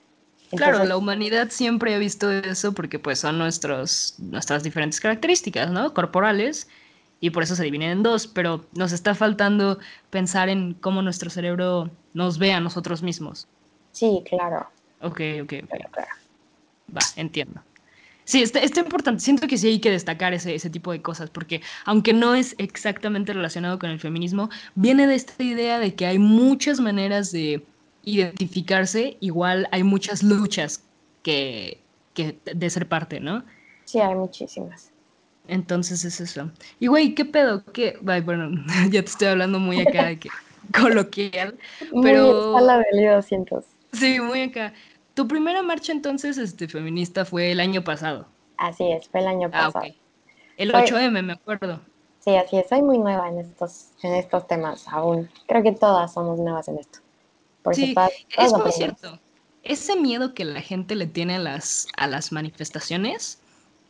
[0.51, 5.93] claro, la humanidad siempre ha visto eso porque pues son nuestros, nuestras diferentes características, ¿no?
[5.93, 6.69] Corporales,
[7.21, 9.79] y por eso se dividen en dos, pero nos está faltando
[10.11, 13.49] pensar en cómo nuestro cerebro nos ve a nosotros mismos.
[13.93, 14.67] Sí, claro.
[15.01, 15.53] Ok, ok,
[16.95, 17.63] Va, entiendo.
[18.27, 19.23] Sí, está, está, importante.
[19.23, 22.57] Siento que sí hay que destacar ese, ese tipo de cosas, porque aunque no es
[22.59, 27.65] exactamente relacionado con el feminismo, viene de esta idea de que hay muchas maneras de
[28.03, 30.83] identificarse, igual hay muchas luchas
[31.23, 31.81] que,
[32.15, 33.45] que de ser parte, ¿no?
[33.85, 34.91] Sí, hay muchísimas.
[35.47, 36.51] Entonces es eso.
[36.81, 37.65] Y güey, ¿qué pedo?
[37.73, 37.97] ¿Qué?
[38.03, 38.51] bueno,
[38.91, 40.31] ya te estoy hablando muy acá de que
[40.77, 41.57] coloquial,
[42.03, 42.51] pero...
[42.51, 43.63] Muy a la de
[43.93, 44.75] Sí, muy acá.
[45.17, 48.27] Tu primera marcha entonces este, feminista fue el año pasado.
[48.59, 49.87] Así es, fue el año ah, pasado.
[50.59, 51.81] El 8M, me acuerdo.
[52.21, 52.69] Sí, así es.
[52.69, 55.31] Soy muy nueva en estos, en estos temas aún.
[55.49, 56.99] Creo que todas somos nuevas en esto.
[57.73, 57.95] sí,
[58.37, 59.19] es muy cierto.
[59.63, 63.41] Ese miedo que la gente le tiene a las, a las manifestaciones,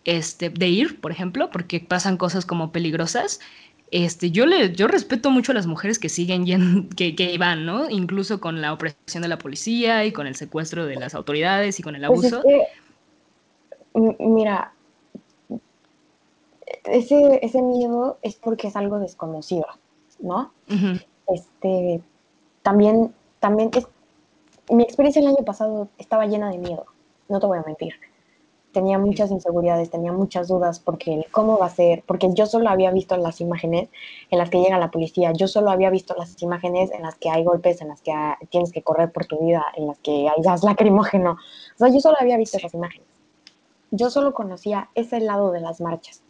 [0.04, 3.40] este, de ir, por ejemplo, porque pasan cosas como peligrosas,
[3.90, 7.88] este, yo, le, yo respeto mucho a las mujeres que siguen que, que iban, ¿no?
[7.88, 11.82] Incluso con la opresión de la policía y con el secuestro de las autoridades y
[11.82, 12.42] con el pues abuso.
[14.18, 14.72] mira,
[16.84, 19.66] ese, ese miedo es porque es algo desconocido,
[20.20, 20.52] ¿no?
[21.28, 22.00] Este,
[22.62, 23.86] también, también es,
[24.70, 26.86] mi experiencia el año pasado estaba llena de miedo,
[27.28, 27.94] no te voy a mentir
[28.76, 32.90] tenía muchas inseguridades, tenía muchas dudas porque cómo va a ser, porque yo solo había
[32.90, 33.88] visto las imágenes
[34.30, 37.30] en las que llega la policía, yo solo había visto las imágenes en las que
[37.30, 38.12] hay golpes, en las que
[38.50, 41.32] tienes que correr por tu vida, en las que hay gas lacrimógeno.
[41.32, 43.08] O sea, yo solo había visto esas imágenes.
[43.92, 46.22] Yo solo conocía ese lado de las marchas,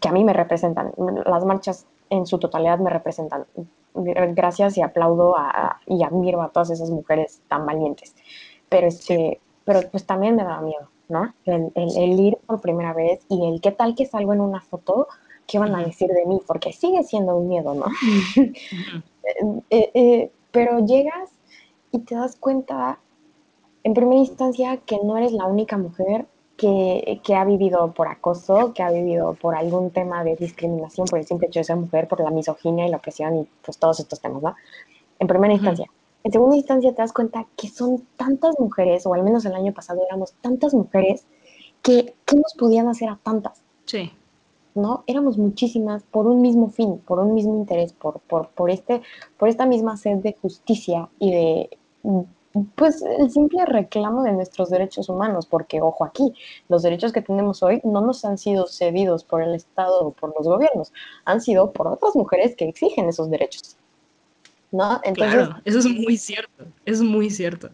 [0.00, 0.92] que a mí me representan.
[1.24, 3.46] Las marchas en su totalidad me representan.
[3.94, 5.36] Gracias y aplaudo
[5.86, 8.16] y admiro a todas esas mujeres tan valientes.
[8.68, 11.34] Pero, este, pero pues también me daba miedo ¿no?
[11.44, 15.06] El, ir por primera vez y el qué tal que salgo en una foto,
[15.46, 17.86] qué van a decir de mí, porque sigue siendo un miedo, ¿no?
[19.70, 21.30] Eh, eh, pero llegas
[21.92, 22.98] y te das cuenta,
[23.84, 28.72] en primera instancia, que no eres la única mujer que, que, ha vivido por acoso,
[28.74, 32.08] que ha vivido por algún tema de discriminación por el simple hecho de ser mujer,
[32.08, 34.56] por la misoginia y la opresión y pues todos estos temas, ¿no?
[35.20, 35.86] En primera instancia.
[36.24, 39.72] En segunda instancia te das cuenta que son tantas mujeres, o al menos el año
[39.72, 41.26] pasado éramos tantas mujeres,
[41.82, 43.60] que ¿qué nos podían hacer a tantas?
[43.86, 44.12] Sí.
[44.74, 45.04] ¿No?
[45.06, 49.02] Éramos muchísimas por un mismo fin, por un mismo interés, por, por, por, este,
[49.36, 51.78] por esta misma sed de justicia y de,
[52.76, 56.32] pues, el simple reclamo de nuestros derechos humanos, porque, ojo aquí,
[56.68, 60.34] los derechos que tenemos hoy no nos han sido cedidos por el Estado o por
[60.36, 60.92] los gobiernos,
[61.24, 63.76] han sido por otras mujeres que exigen esos derechos.
[64.72, 65.00] ¿No?
[65.04, 67.70] Entonces, claro, eso es muy cierto, es muy cierto.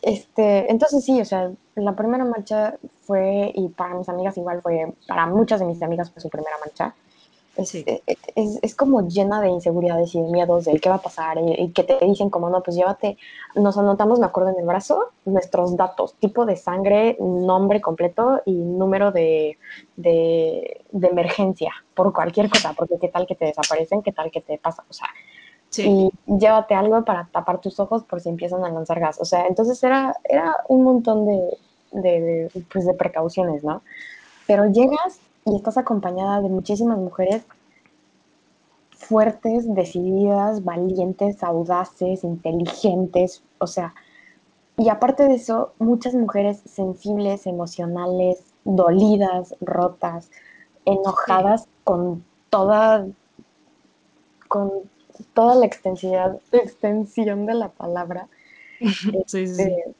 [0.00, 4.92] Este, entonces sí, o sea, la primera marcha fue, y para mis amigas igual fue,
[5.06, 6.94] para muchas de mis amigas fue su primera marcha.
[7.54, 8.02] Es, eh,
[8.34, 11.84] es, como llena de inseguridades y de miedos de qué va a pasar y, que
[11.84, 13.18] te dicen como no, pues llévate,
[13.54, 18.52] nos anotamos, me acuerdo en el brazo, nuestros datos, tipo de sangre, nombre completo y
[18.52, 19.58] número de,
[19.96, 24.40] de, de emergencia por cualquier cosa, porque qué tal que te desaparecen, qué tal que
[24.40, 25.08] te pasa, o sea,
[25.78, 29.18] y llévate algo para tapar tus ojos por si empiezan a lanzar gas.
[29.20, 31.58] O sea, entonces era, era un montón de,
[31.92, 33.82] de, pues de precauciones, ¿no?
[34.46, 37.44] Pero llegas y estás acompañada de muchísimas mujeres
[38.90, 43.94] fuertes, decididas, valientes, audaces, inteligentes, o sea,
[44.76, 50.30] y aparte de eso, muchas mujeres sensibles, emocionales, dolidas, rotas,
[50.84, 53.06] enojadas con toda
[54.48, 54.70] con
[55.34, 58.28] toda la extensidad, extensión de la palabra.
[59.26, 59.94] Sí, sí, este,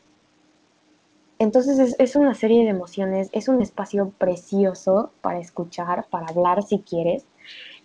[1.43, 6.79] entonces es, una serie de emociones, es un espacio precioso para escuchar, para hablar si
[6.79, 7.25] quieres.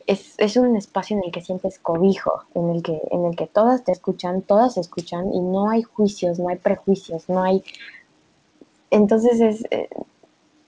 [0.05, 3.83] Es, un espacio en el que sientes cobijo, en el que, en el que todas
[3.83, 7.63] te escuchan, todas escuchan y no hay juicios, no hay prejuicios, no hay...
[8.91, 9.89] Entonces es, eh,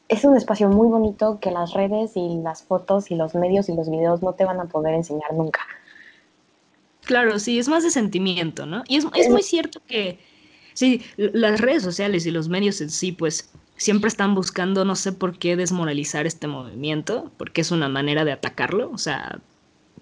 [0.07, 3.75] es un espacio muy bonito que las redes y las fotos y los medios y
[3.75, 5.61] los videos no te van a poder enseñar nunca.
[7.09, 8.83] Claro, sí, es más de sentimiento, ¿no?
[8.87, 10.19] Y es, es muy cierto que
[10.79, 15.11] Sí, las redes sociales y los medios en sí, pues siempre están buscando, no sé
[15.11, 19.41] por qué, desmoralizar este movimiento, porque es una manera de atacarlo, o sea,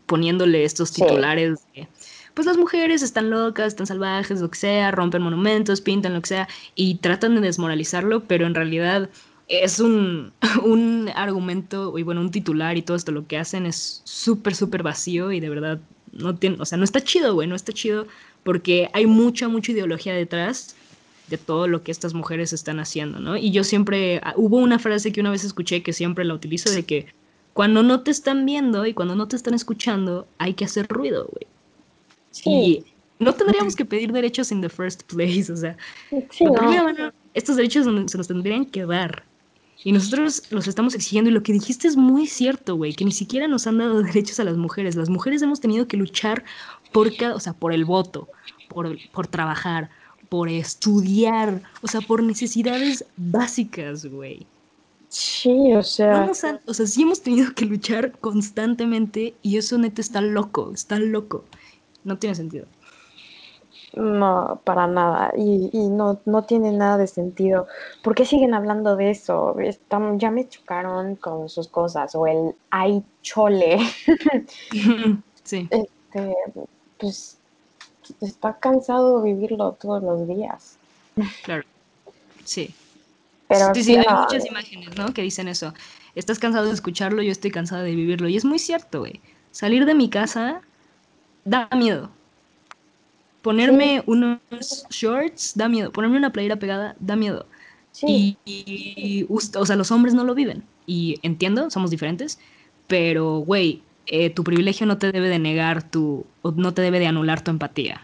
[0.05, 1.87] poniéndole estos titulares de,
[2.35, 6.27] pues las mujeres están locas, están salvajes, lo que sea, rompen monumentos, pintan lo que
[6.29, 9.09] sea, y tratan de desmoralizarlo, pero en realidad
[9.47, 10.31] es un,
[10.63, 14.83] un argumento, y bueno, un titular y todo esto lo que hacen es súper, súper
[14.83, 15.79] vacío y de verdad
[16.17, 18.07] no tiene, o sea, no está chido, güey, no está chido
[18.43, 20.75] porque hay mucha, mucha ideología detrás
[21.29, 23.37] de todo lo que estas mujeres están haciendo, ¿no?
[23.37, 26.71] Y yo siempre, ah, hubo una frase que una vez escuché que siempre la utilizo
[26.71, 27.07] de que
[27.53, 31.27] cuando no te están viendo y cuando no te están escuchando, hay que hacer ruido,
[31.31, 31.47] güey.
[32.31, 32.49] Sí.
[32.49, 32.85] Y
[33.19, 35.75] no tendríamos que pedir derechos in the first place, o sea,
[36.29, 36.45] sí,
[37.33, 39.23] estos derechos se nos tendrían que dar.
[39.83, 43.11] Y nosotros los estamos exigiendo y lo que dijiste es muy cierto, güey, que ni
[43.11, 44.95] siquiera nos han dado derechos a las mujeres.
[44.95, 46.43] Las mujeres hemos tenido que luchar
[46.91, 48.27] por cada, o sea, por el voto,
[48.69, 49.89] por, por trabajar,
[50.29, 54.45] por estudiar, o sea, por necesidades básicas, güey.
[55.09, 56.29] Sí, o sea.
[56.65, 61.45] o sea, sí hemos tenido que luchar constantemente y eso neta está loco, está loco.
[62.03, 62.65] No tiene sentido.
[63.93, 65.31] No, para nada.
[65.35, 67.67] Y, y no, no tiene nada de sentido.
[68.03, 69.55] ¿Por qué siguen hablando de eso?
[70.17, 72.13] ya me chocaron con sus cosas.
[72.15, 73.79] O el ay chole.
[75.43, 75.67] sí.
[75.71, 76.35] Este,
[76.97, 77.37] pues
[78.21, 80.77] está cansado de vivirlo todos los días.
[81.43, 81.63] Claro.
[82.43, 82.73] Sí.
[83.47, 85.13] Pero sí, sí, hay muchas imágenes, ¿no?
[85.13, 85.73] Que dicen eso.
[86.15, 88.27] Estás cansado de escucharlo, yo estoy cansado de vivirlo.
[88.27, 89.21] Y es muy cierto, güey.
[89.51, 90.61] Salir de mi casa
[91.45, 92.09] da miedo.
[93.41, 94.39] Ponerme unos
[94.89, 95.91] shorts da miedo.
[95.91, 97.45] Ponerme una playera pegada da miedo.
[97.91, 98.37] Sí.
[98.45, 100.63] Y, o sea, los hombres no lo viven.
[100.85, 102.39] Y entiendo, somos diferentes.
[102.87, 107.07] Pero, güey, eh, tu privilegio no te debe de negar tu, no te debe de
[107.07, 108.01] anular tu empatía.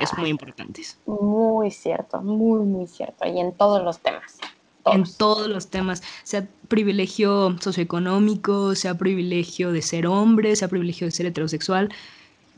[0.00, 0.82] Es muy importante.
[1.06, 3.26] Muy cierto, muy, muy cierto.
[3.26, 4.38] Y en todos los temas.
[4.84, 11.10] En todos los temas, sea privilegio socioeconómico, sea privilegio de ser hombre, sea privilegio de
[11.10, 11.90] ser heterosexual,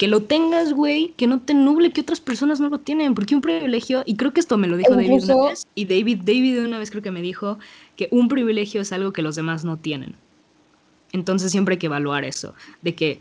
[0.01, 3.35] que lo tengas, güey, que no te nuble que otras personas no lo tienen, porque
[3.35, 6.65] un privilegio, y creo que esto me lo dijo David una vez, y David, David
[6.65, 7.59] una vez creo que me dijo
[7.97, 10.15] que un privilegio es algo que los demás no tienen.
[11.13, 13.21] Entonces siempre hay que evaluar eso, de que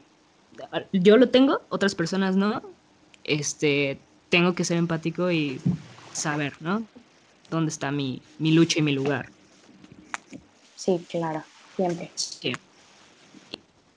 [0.93, 2.61] yo lo tengo, otras personas no,
[3.25, 3.99] este,
[4.29, 5.59] tengo que ser empático y
[6.13, 6.85] saber, ¿no?
[7.49, 9.29] Dónde está mi, mi lucha y mi lugar.
[10.77, 11.43] Sí, claro,
[11.75, 12.09] siempre.
[12.15, 12.53] Sí.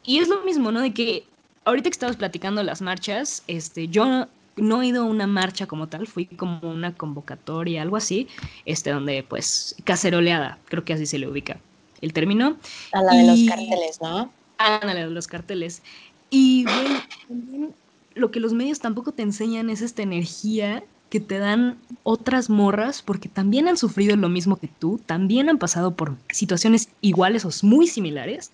[0.04, 0.80] Y es lo mismo, ¿no?
[0.80, 1.22] De que
[1.64, 5.88] ahorita que estamos platicando las marchas, este, yo no he ido a una marcha como
[5.88, 8.28] tal, fui como una convocatoria, algo así,
[8.66, 11.58] este, donde pues caceroleada, creo que así se le ubica
[12.00, 12.56] el término.
[12.92, 14.32] A la de los carteles, ¿no?
[14.58, 15.82] A la de los carteles.
[16.30, 17.72] Y bueno,
[18.14, 23.02] lo que los medios tampoco te enseñan es esta energía que te dan otras morras
[23.02, 27.66] porque también han sufrido lo mismo que tú, también han pasado por situaciones iguales o
[27.66, 28.50] muy similares.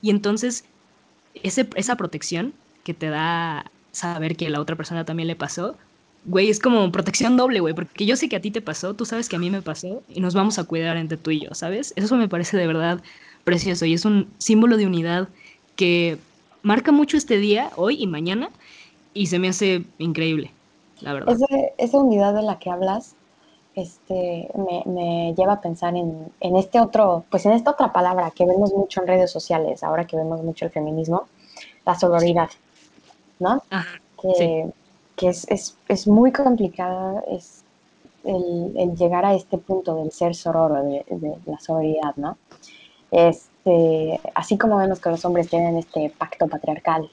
[0.00, 0.64] Y entonces
[1.34, 2.52] ese, esa protección
[2.84, 5.76] que te da saber que a la otra persona también le pasó,
[6.24, 9.04] güey, es como protección doble, güey, porque yo sé que a ti te pasó, tú
[9.04, 11.54] sabes que a mí me pasó y nos vamos a cuidar entre tú y yo,
[11.54, 11.92] ¿sabes?
[11.96, 13.02] Eso me parece de verdad
[13.44, 15.28] precioso y es un símbolo de unidad
[15.76, 16.18] que
[16.62, 18.50] marca mucho este día, hoy y mañana,
[19.14, 20.50] y se me hace increíble,
[21.00, 21.36] la verdad.
[21.78, 23.14] esa unidad de la que hablas
[23.80, 24.50] este,
[24.86, 29.00] me, lleva a pensar en, este otro, pues en esta otra palabra que vemos mucho
[29.00, 31.28] en redes sociales, ahora que vemos mucho el feminismo,
[31.84, 32.50] la sororidad,
[33.38, 33.62] ¿no?
[33.70, 34.70] Ajá, que,
[35.16, 37.64] que es, es, es muy complicada es
[38.24, 41.04] el, llegar a este punto del ser sororo, de,
[41.46, 42.36] la sororidad, ¿no?
[43.10, 47.10] Este, así como vemos que los hombres tienen este pacto patriarcal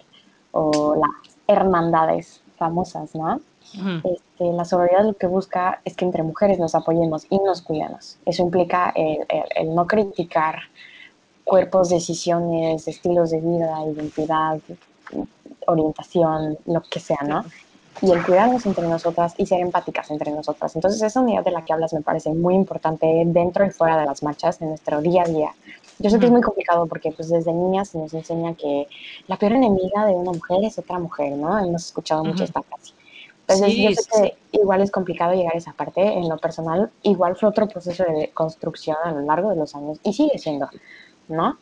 [0.52, 3.40] o las hermandades famosas, ¿no?
[3.74, 8.18] Este, la sororidad lo que busca es que entre mujeres nos apoyemos y nos cuidemos.
[8.26, 10.60] Eso implica el, no criticar
[11.44, 14.60] cuerpos, decisiones, estilos de vida, identidad,
[15.68, 17.46] orientación, lo que sea, ¿no?
[18.02, 20.76] Y el cuidarnos entre nosotras y ser empáticas entre nosotras.
[20.76, 24.06] Entonces, esa unidad de la que hablas me parece muy importante dentro y fuera de
[24.06, 25.52] las marchas, en nuestro día a día.
[26.00, 28.88] Yo sé que es muy complicado porque pues desde niñas se nos enseña que
[29.28, 31.58] la peor enemiga de una mujer es otra mujer, ¿no?
[31.58, 32.94] Hemos escuchado mucho esta frase.
[33.48, 36.02] Entonces yo sé que igual es complicado llegar a esa parte.
[36.02, 40.00] En lo personal, igual fue otro proceso de construcción a lo largo de los años
[40.04, 40.68] y sigue siendo,
[41.28, 41.58] ¿no?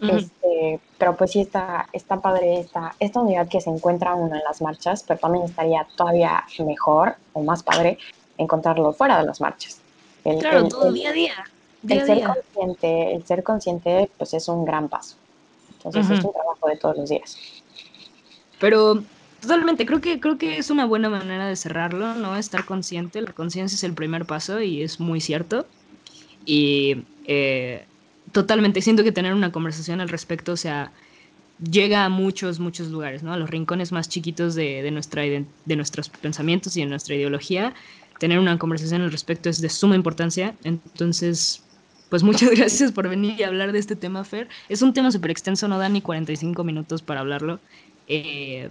[0.00, 4.42] este, pero pues sí está, está padre esta, esta unidad que se encuentra uno en
[4.44, 7.98] las marchas, pero también estaría todavía mejor o más padre
[8.38, 9.80] encontrarlo fuera de las marchas.
[10.22, 11.34] claro, todo día a día
[11.88, 15.16] el ser consciente, el ser consciente, pues es un gran paso.
[15.76, 17.38] Entonces es un trabajo de todos los días.
[18.58, 19.02] Pero
[19.46, 22.36] totalmente, creo que, creo que es una buena manera de cerrarlo, ¿no?
[22.36, 25.66] Estar consciente, la conciencia es el primer paso y es muy cierto.
[26.44, 27.84] Y eh,
[28.32, 30.92] totalmente, siento que tener una conversación al respecto, o sea,
[31.58, 33.32] llega a muchos, muchos lugares, ¿no?
[33.32, 37.74] A los rincones más chiquitos de, de, nuestra, de nuestros pensamientos y de nuestra ideología.
[38.18, 40.54] Tener una conversación al respecto es de suma importancia.
[40.64, 41.62] Entonces,
[42.08, 44.48] pues muchas gracias por venir y hablar de este tema, Fer.
[44.68, 47.60] Es un tema súper extenso, no da ni 45 minutos para hablarlo.
[48.08, 48.70] Eh,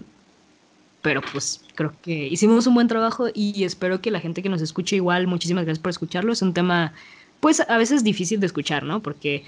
[1.06, 4.60] pero pues creo que hicimos un buen trabajo y espero que la gente que nos
[4.60, 6.34] escuche igual, muchísimas gracias por escucharlo.
[6.34, 6.93] Es un tema,
[7.41, 9.03] pues a veces difícil de escuchar, ¿no?
[9.03, 9.43] Porque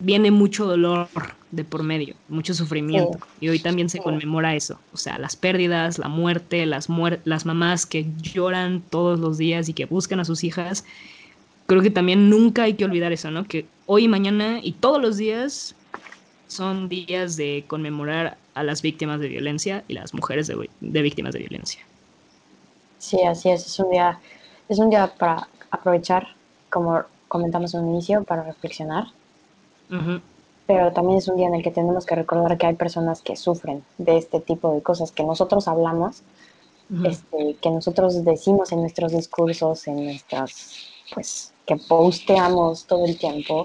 [0.00, 1.08] viene mucho dolor
[1.50, 3.18] de por medio, mucho sufrimiento.
[3.40, 4.78] Y hoy también se conmemora eso.
[4.92, 6.88] O sea, las pérdidas, la muerte, las,
[7.24, 10.84] las mamás que lloran todos los días y que buscan a sus hijas
[11.64, 13.44] creo que también nunca hay que olvidar eso, ¿no?
[13.44, 15.76] Que hoy, mañana y todos los días
[16.50, 21.38] son días de conmemorar a las víctimas de violencia y las mujeres de, víctimas de
[21.38, 21.80] violencia.
[22.98, 23.66] Sí, así es.
[23.66, 24.18] Es un día,
[24.68, 26.26] es un día para aprovechar,
[26.68, 29.06] como comentamos en un inicio, para reflexionar.
[30.66, 33.36] Pero también es un día en el que tenemos que recordar que hay personas que
[33.36, 36.22] sufren de este tipo de cosas que nosotros hablamos,
[37.04, 40.74] este, que nosotros decimos en nuestros discursos, en nuestras,
[41.14, 43.64] pues, que posteamos todo el tiempo,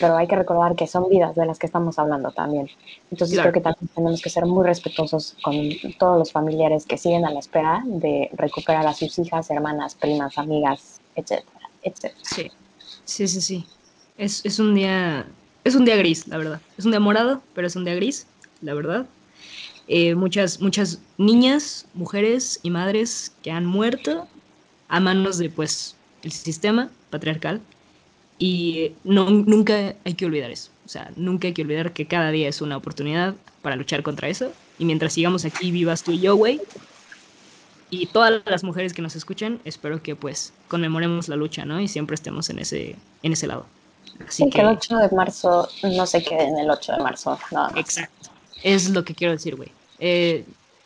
[0.00, 2.70] pero hay que recordar que son vidas de las que estamos hablando también.
[3.10, 5.54] Entonces creo que también tenemos que ser muy respetuosos con
[5.98, 10.38] todos los familiares que siguen a la espera de recuperar a sus hijas, hermanas, primas,
[10.38, 12.14] amigas, etcétera, etcétera.
[12.22, 12.50] Sí,
[13.04, 13.66] sí, sí, sí.
[14.16, 15.26] Es, es un día,
[15.64, 16.62] es un día gris, la verdad.
[16.78, 18.26] Es un día morado, pero es un día gris,
[18.62, 19.04] la verdad.
[19.86, 24.26] Eh, muchas, muchas niñas, mujeres y madres que han muerto
[24.88, 25.94] a manos de pues
[26.24, 27.60] el sistema patriarcal
[28.38, 30.70] y no, nunca hay que olvidar eso.
[30.84, 34.28] O sea, nunca hay que olvidar que cada día es una oportunidad para luchar contra
[34.28, 34.52] eso.
[34.78, 36.60] Y mientras sigamos aquí vivas tú y yo, güey,
[37.90, 41.80] y todas las mujeres que nos escuchan, espero que pues conmemoremos la lucha, ¿no?
[41.80, 43.66] Y siempre estemos en ese, en ese lado.
[44.26, 47.38] Así que, el 8 de marzo no se quede en el 8 de marzo.
[47.76, 48.30] Exacto.
[48.62, 49.70] Es lo que quiero decir, güey.
[49.98, 50.44] Eh,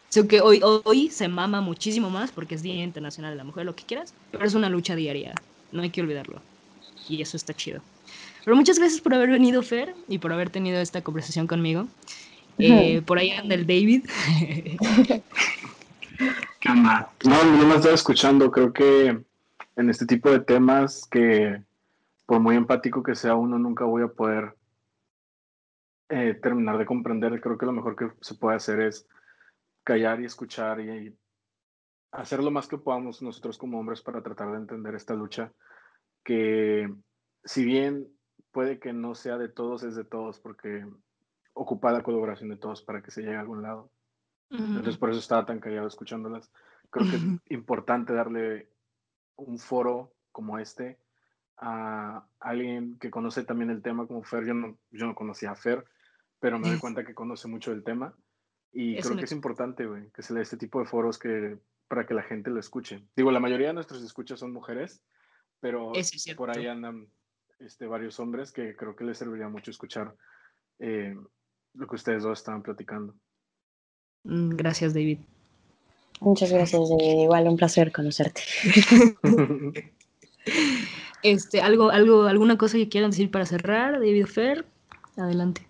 [0.09, 3.66] Sé que hoy, hoy se mama muchísimo más porque es Día Internacional de la Mujer,
[3.66, 5.34] lo que quieras, pero es una lucha diaria,
[5.70, 6.40] no hay que olvidarlo.
[7.09, 7.82] Y eso está chido.
[8.44, 11.86] Pero muchas gracias por haber venido, Fer, y por haber tenido esta conversación conmigo.
[12.61, 14.04] Eh, por ahí anda el David.
[16.59, 17.09] ¿Qué onda?
[17.24, 18.50] No, no me estaba escuchando.
[18.50, 19.16] Creo que
[19.76, 21.62] en este tipo de temas que,
[22.26, 24.56] por muy empático que sea uno, nunca voy a poder
[26.09, 27.40] eh, terminar de comprender.
[27.40, 29.06] Creo que lo mejor que se puede hacer es
[29.89, 31.16] callar y escuchar y,
[32.12, 35.53] hacer lo más que podamos nosotros como hombres para tratar de entender esta lucha,
[36.22, 36.93] que
[37.45, 38.07] si bien
[38.51, 40.86] puede que no sea de todos, es de todos, porque
[41.55, 43.91] ocupa la colaboración de todos para que se llegue a algún lado.
[44.51, 46.51] Entonces por eso estaba tan callado escuchándolas.
[46.91, 48.70] Creo que es importante darle
[49.36, 50.99] un foro como este
[51.59, 54.47] a alguien que conoce también el tema como Fer.
[54.47, 55.84] Yo no, yo no conocía a Fer,
[56.41, 58.14] pero me doy cuenta que conoce mucho el tema
[58.72, 61.58] y creo que es importante, güey, que se le dé este tipo de foros que,
[61.88, 63.02] para que la gente lo escuche.
[63.16, 65.02] Digo, la mayoría de nuestros escuchas son mujeres,
[65.60, 65.92] pero
[66.36, 67.08] por ahí andan
[67.58, 70.14] este, varios hombres que creo que les serviría mucho escuchar
[70.78, 71.16] eh,
[71.74, 73.14] lo que ustedes dos estaban platicando.
[74.24, 75.18] Mm, gracias, David.
[76.20, 77.22] Muchas gracias, David.
[77.22, 78.42] Igual un placer conocerte.
[81.22, 84.66] este, algo, algo, alguna cosa que quieran decir para cerrar, David Fer,
[85.16, 85.67] adelante.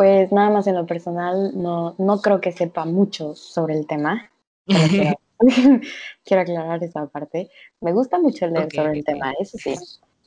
[0.00, 4.30] Pues nada más en lo personal, no, no creo que sepa mucho sobre el tema.
[4.66, 7.50] Quiero, aclarar esa parte.
[7.82, 9.74] Me gusta mucho leer sobre el tema, eso sí.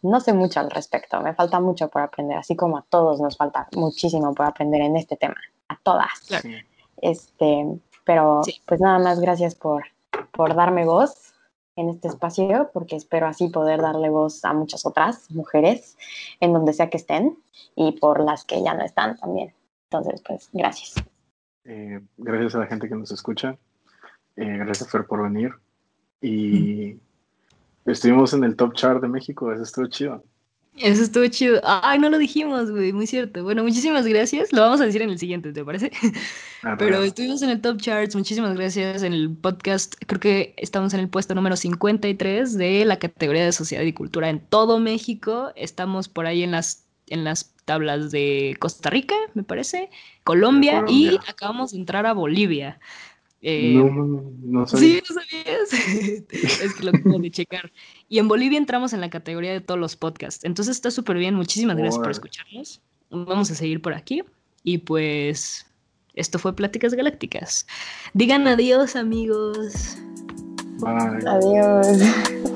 [0.04, 3.36] No sé mucho al respecto, me falta mucho por aprender, así como a todos nos
[3.36, 6.22] falta muchísimo por aprender en este tema, a todas.
[7.02, 7.66] Este,
[8.06, 9.86] Pero pues nada más gracias por,
[10.34, 11.34] por darme voz
[11.76, 15.98] en este espacio, porque espero así poder darle voz a muchas otras mujeres
[16.42, 17.40] en donde sea que estén
[17.76, 19.52] y por las que ya no están también.
[19.94, 20.96] Entonces, pues gracias.
[21.66, 23.58] Eh, gracias a la gente que nos escucha.
[24.36, 25.52] Eh, gracias, Fer, por venir.
[26.20, 26.98] Y
[27.86, 30.24] estuvimos en el top chart de México, eso estuvo chido.
[30.78, 31.62] Eso estuvo chido.
[31.64, 33.44] Ay, no lo dijimos, güey, muy cierto.
[33.44, 34.52] Bueno, muchísimas gracias.
[34.52, 35.92] Lo vamos a decir en el siguiente, ¿te parece?
[36.64, 39.04] Ah, Pero estuvimos en el top charts, muchísimas gracias.
[39.04, 43.52] En el podcast, creo que estamos en el puesto número 53 de la categoría de
[43.52, 45.52] sociedad y cultura en todo México.
[45.56, 49.90] Estamos por ahí en las, en las tablas de Costa Rica, me parece,
[50.24, 52.80] Colombia, y acabamos de entrar a Bolivia.
[53.46, 54.88] Eh, no, no sabía.
[54.88, 55.74] Sí, no sabías.
[56.64, 57.72] es que lo tengo de checar.
[58.08, 60.46] Y en Bolivia entramos en la categoría de todos los podcasts.
[60.46, 61.36] Entonces está súper bien.
[61.36, 62.82] Muchísimas gracias por escucharnos.
[63.10, 64.24] Vamos a seguir por aquí.
[64.64, 65.66] Y pues
[66.14, 67.68] esto fue Pláticas Galácticas.
[68.14, 69.98] Digan adiós, amigos.
[70.80, 71.28] Bye.
[71.28, 71.88] Adiós.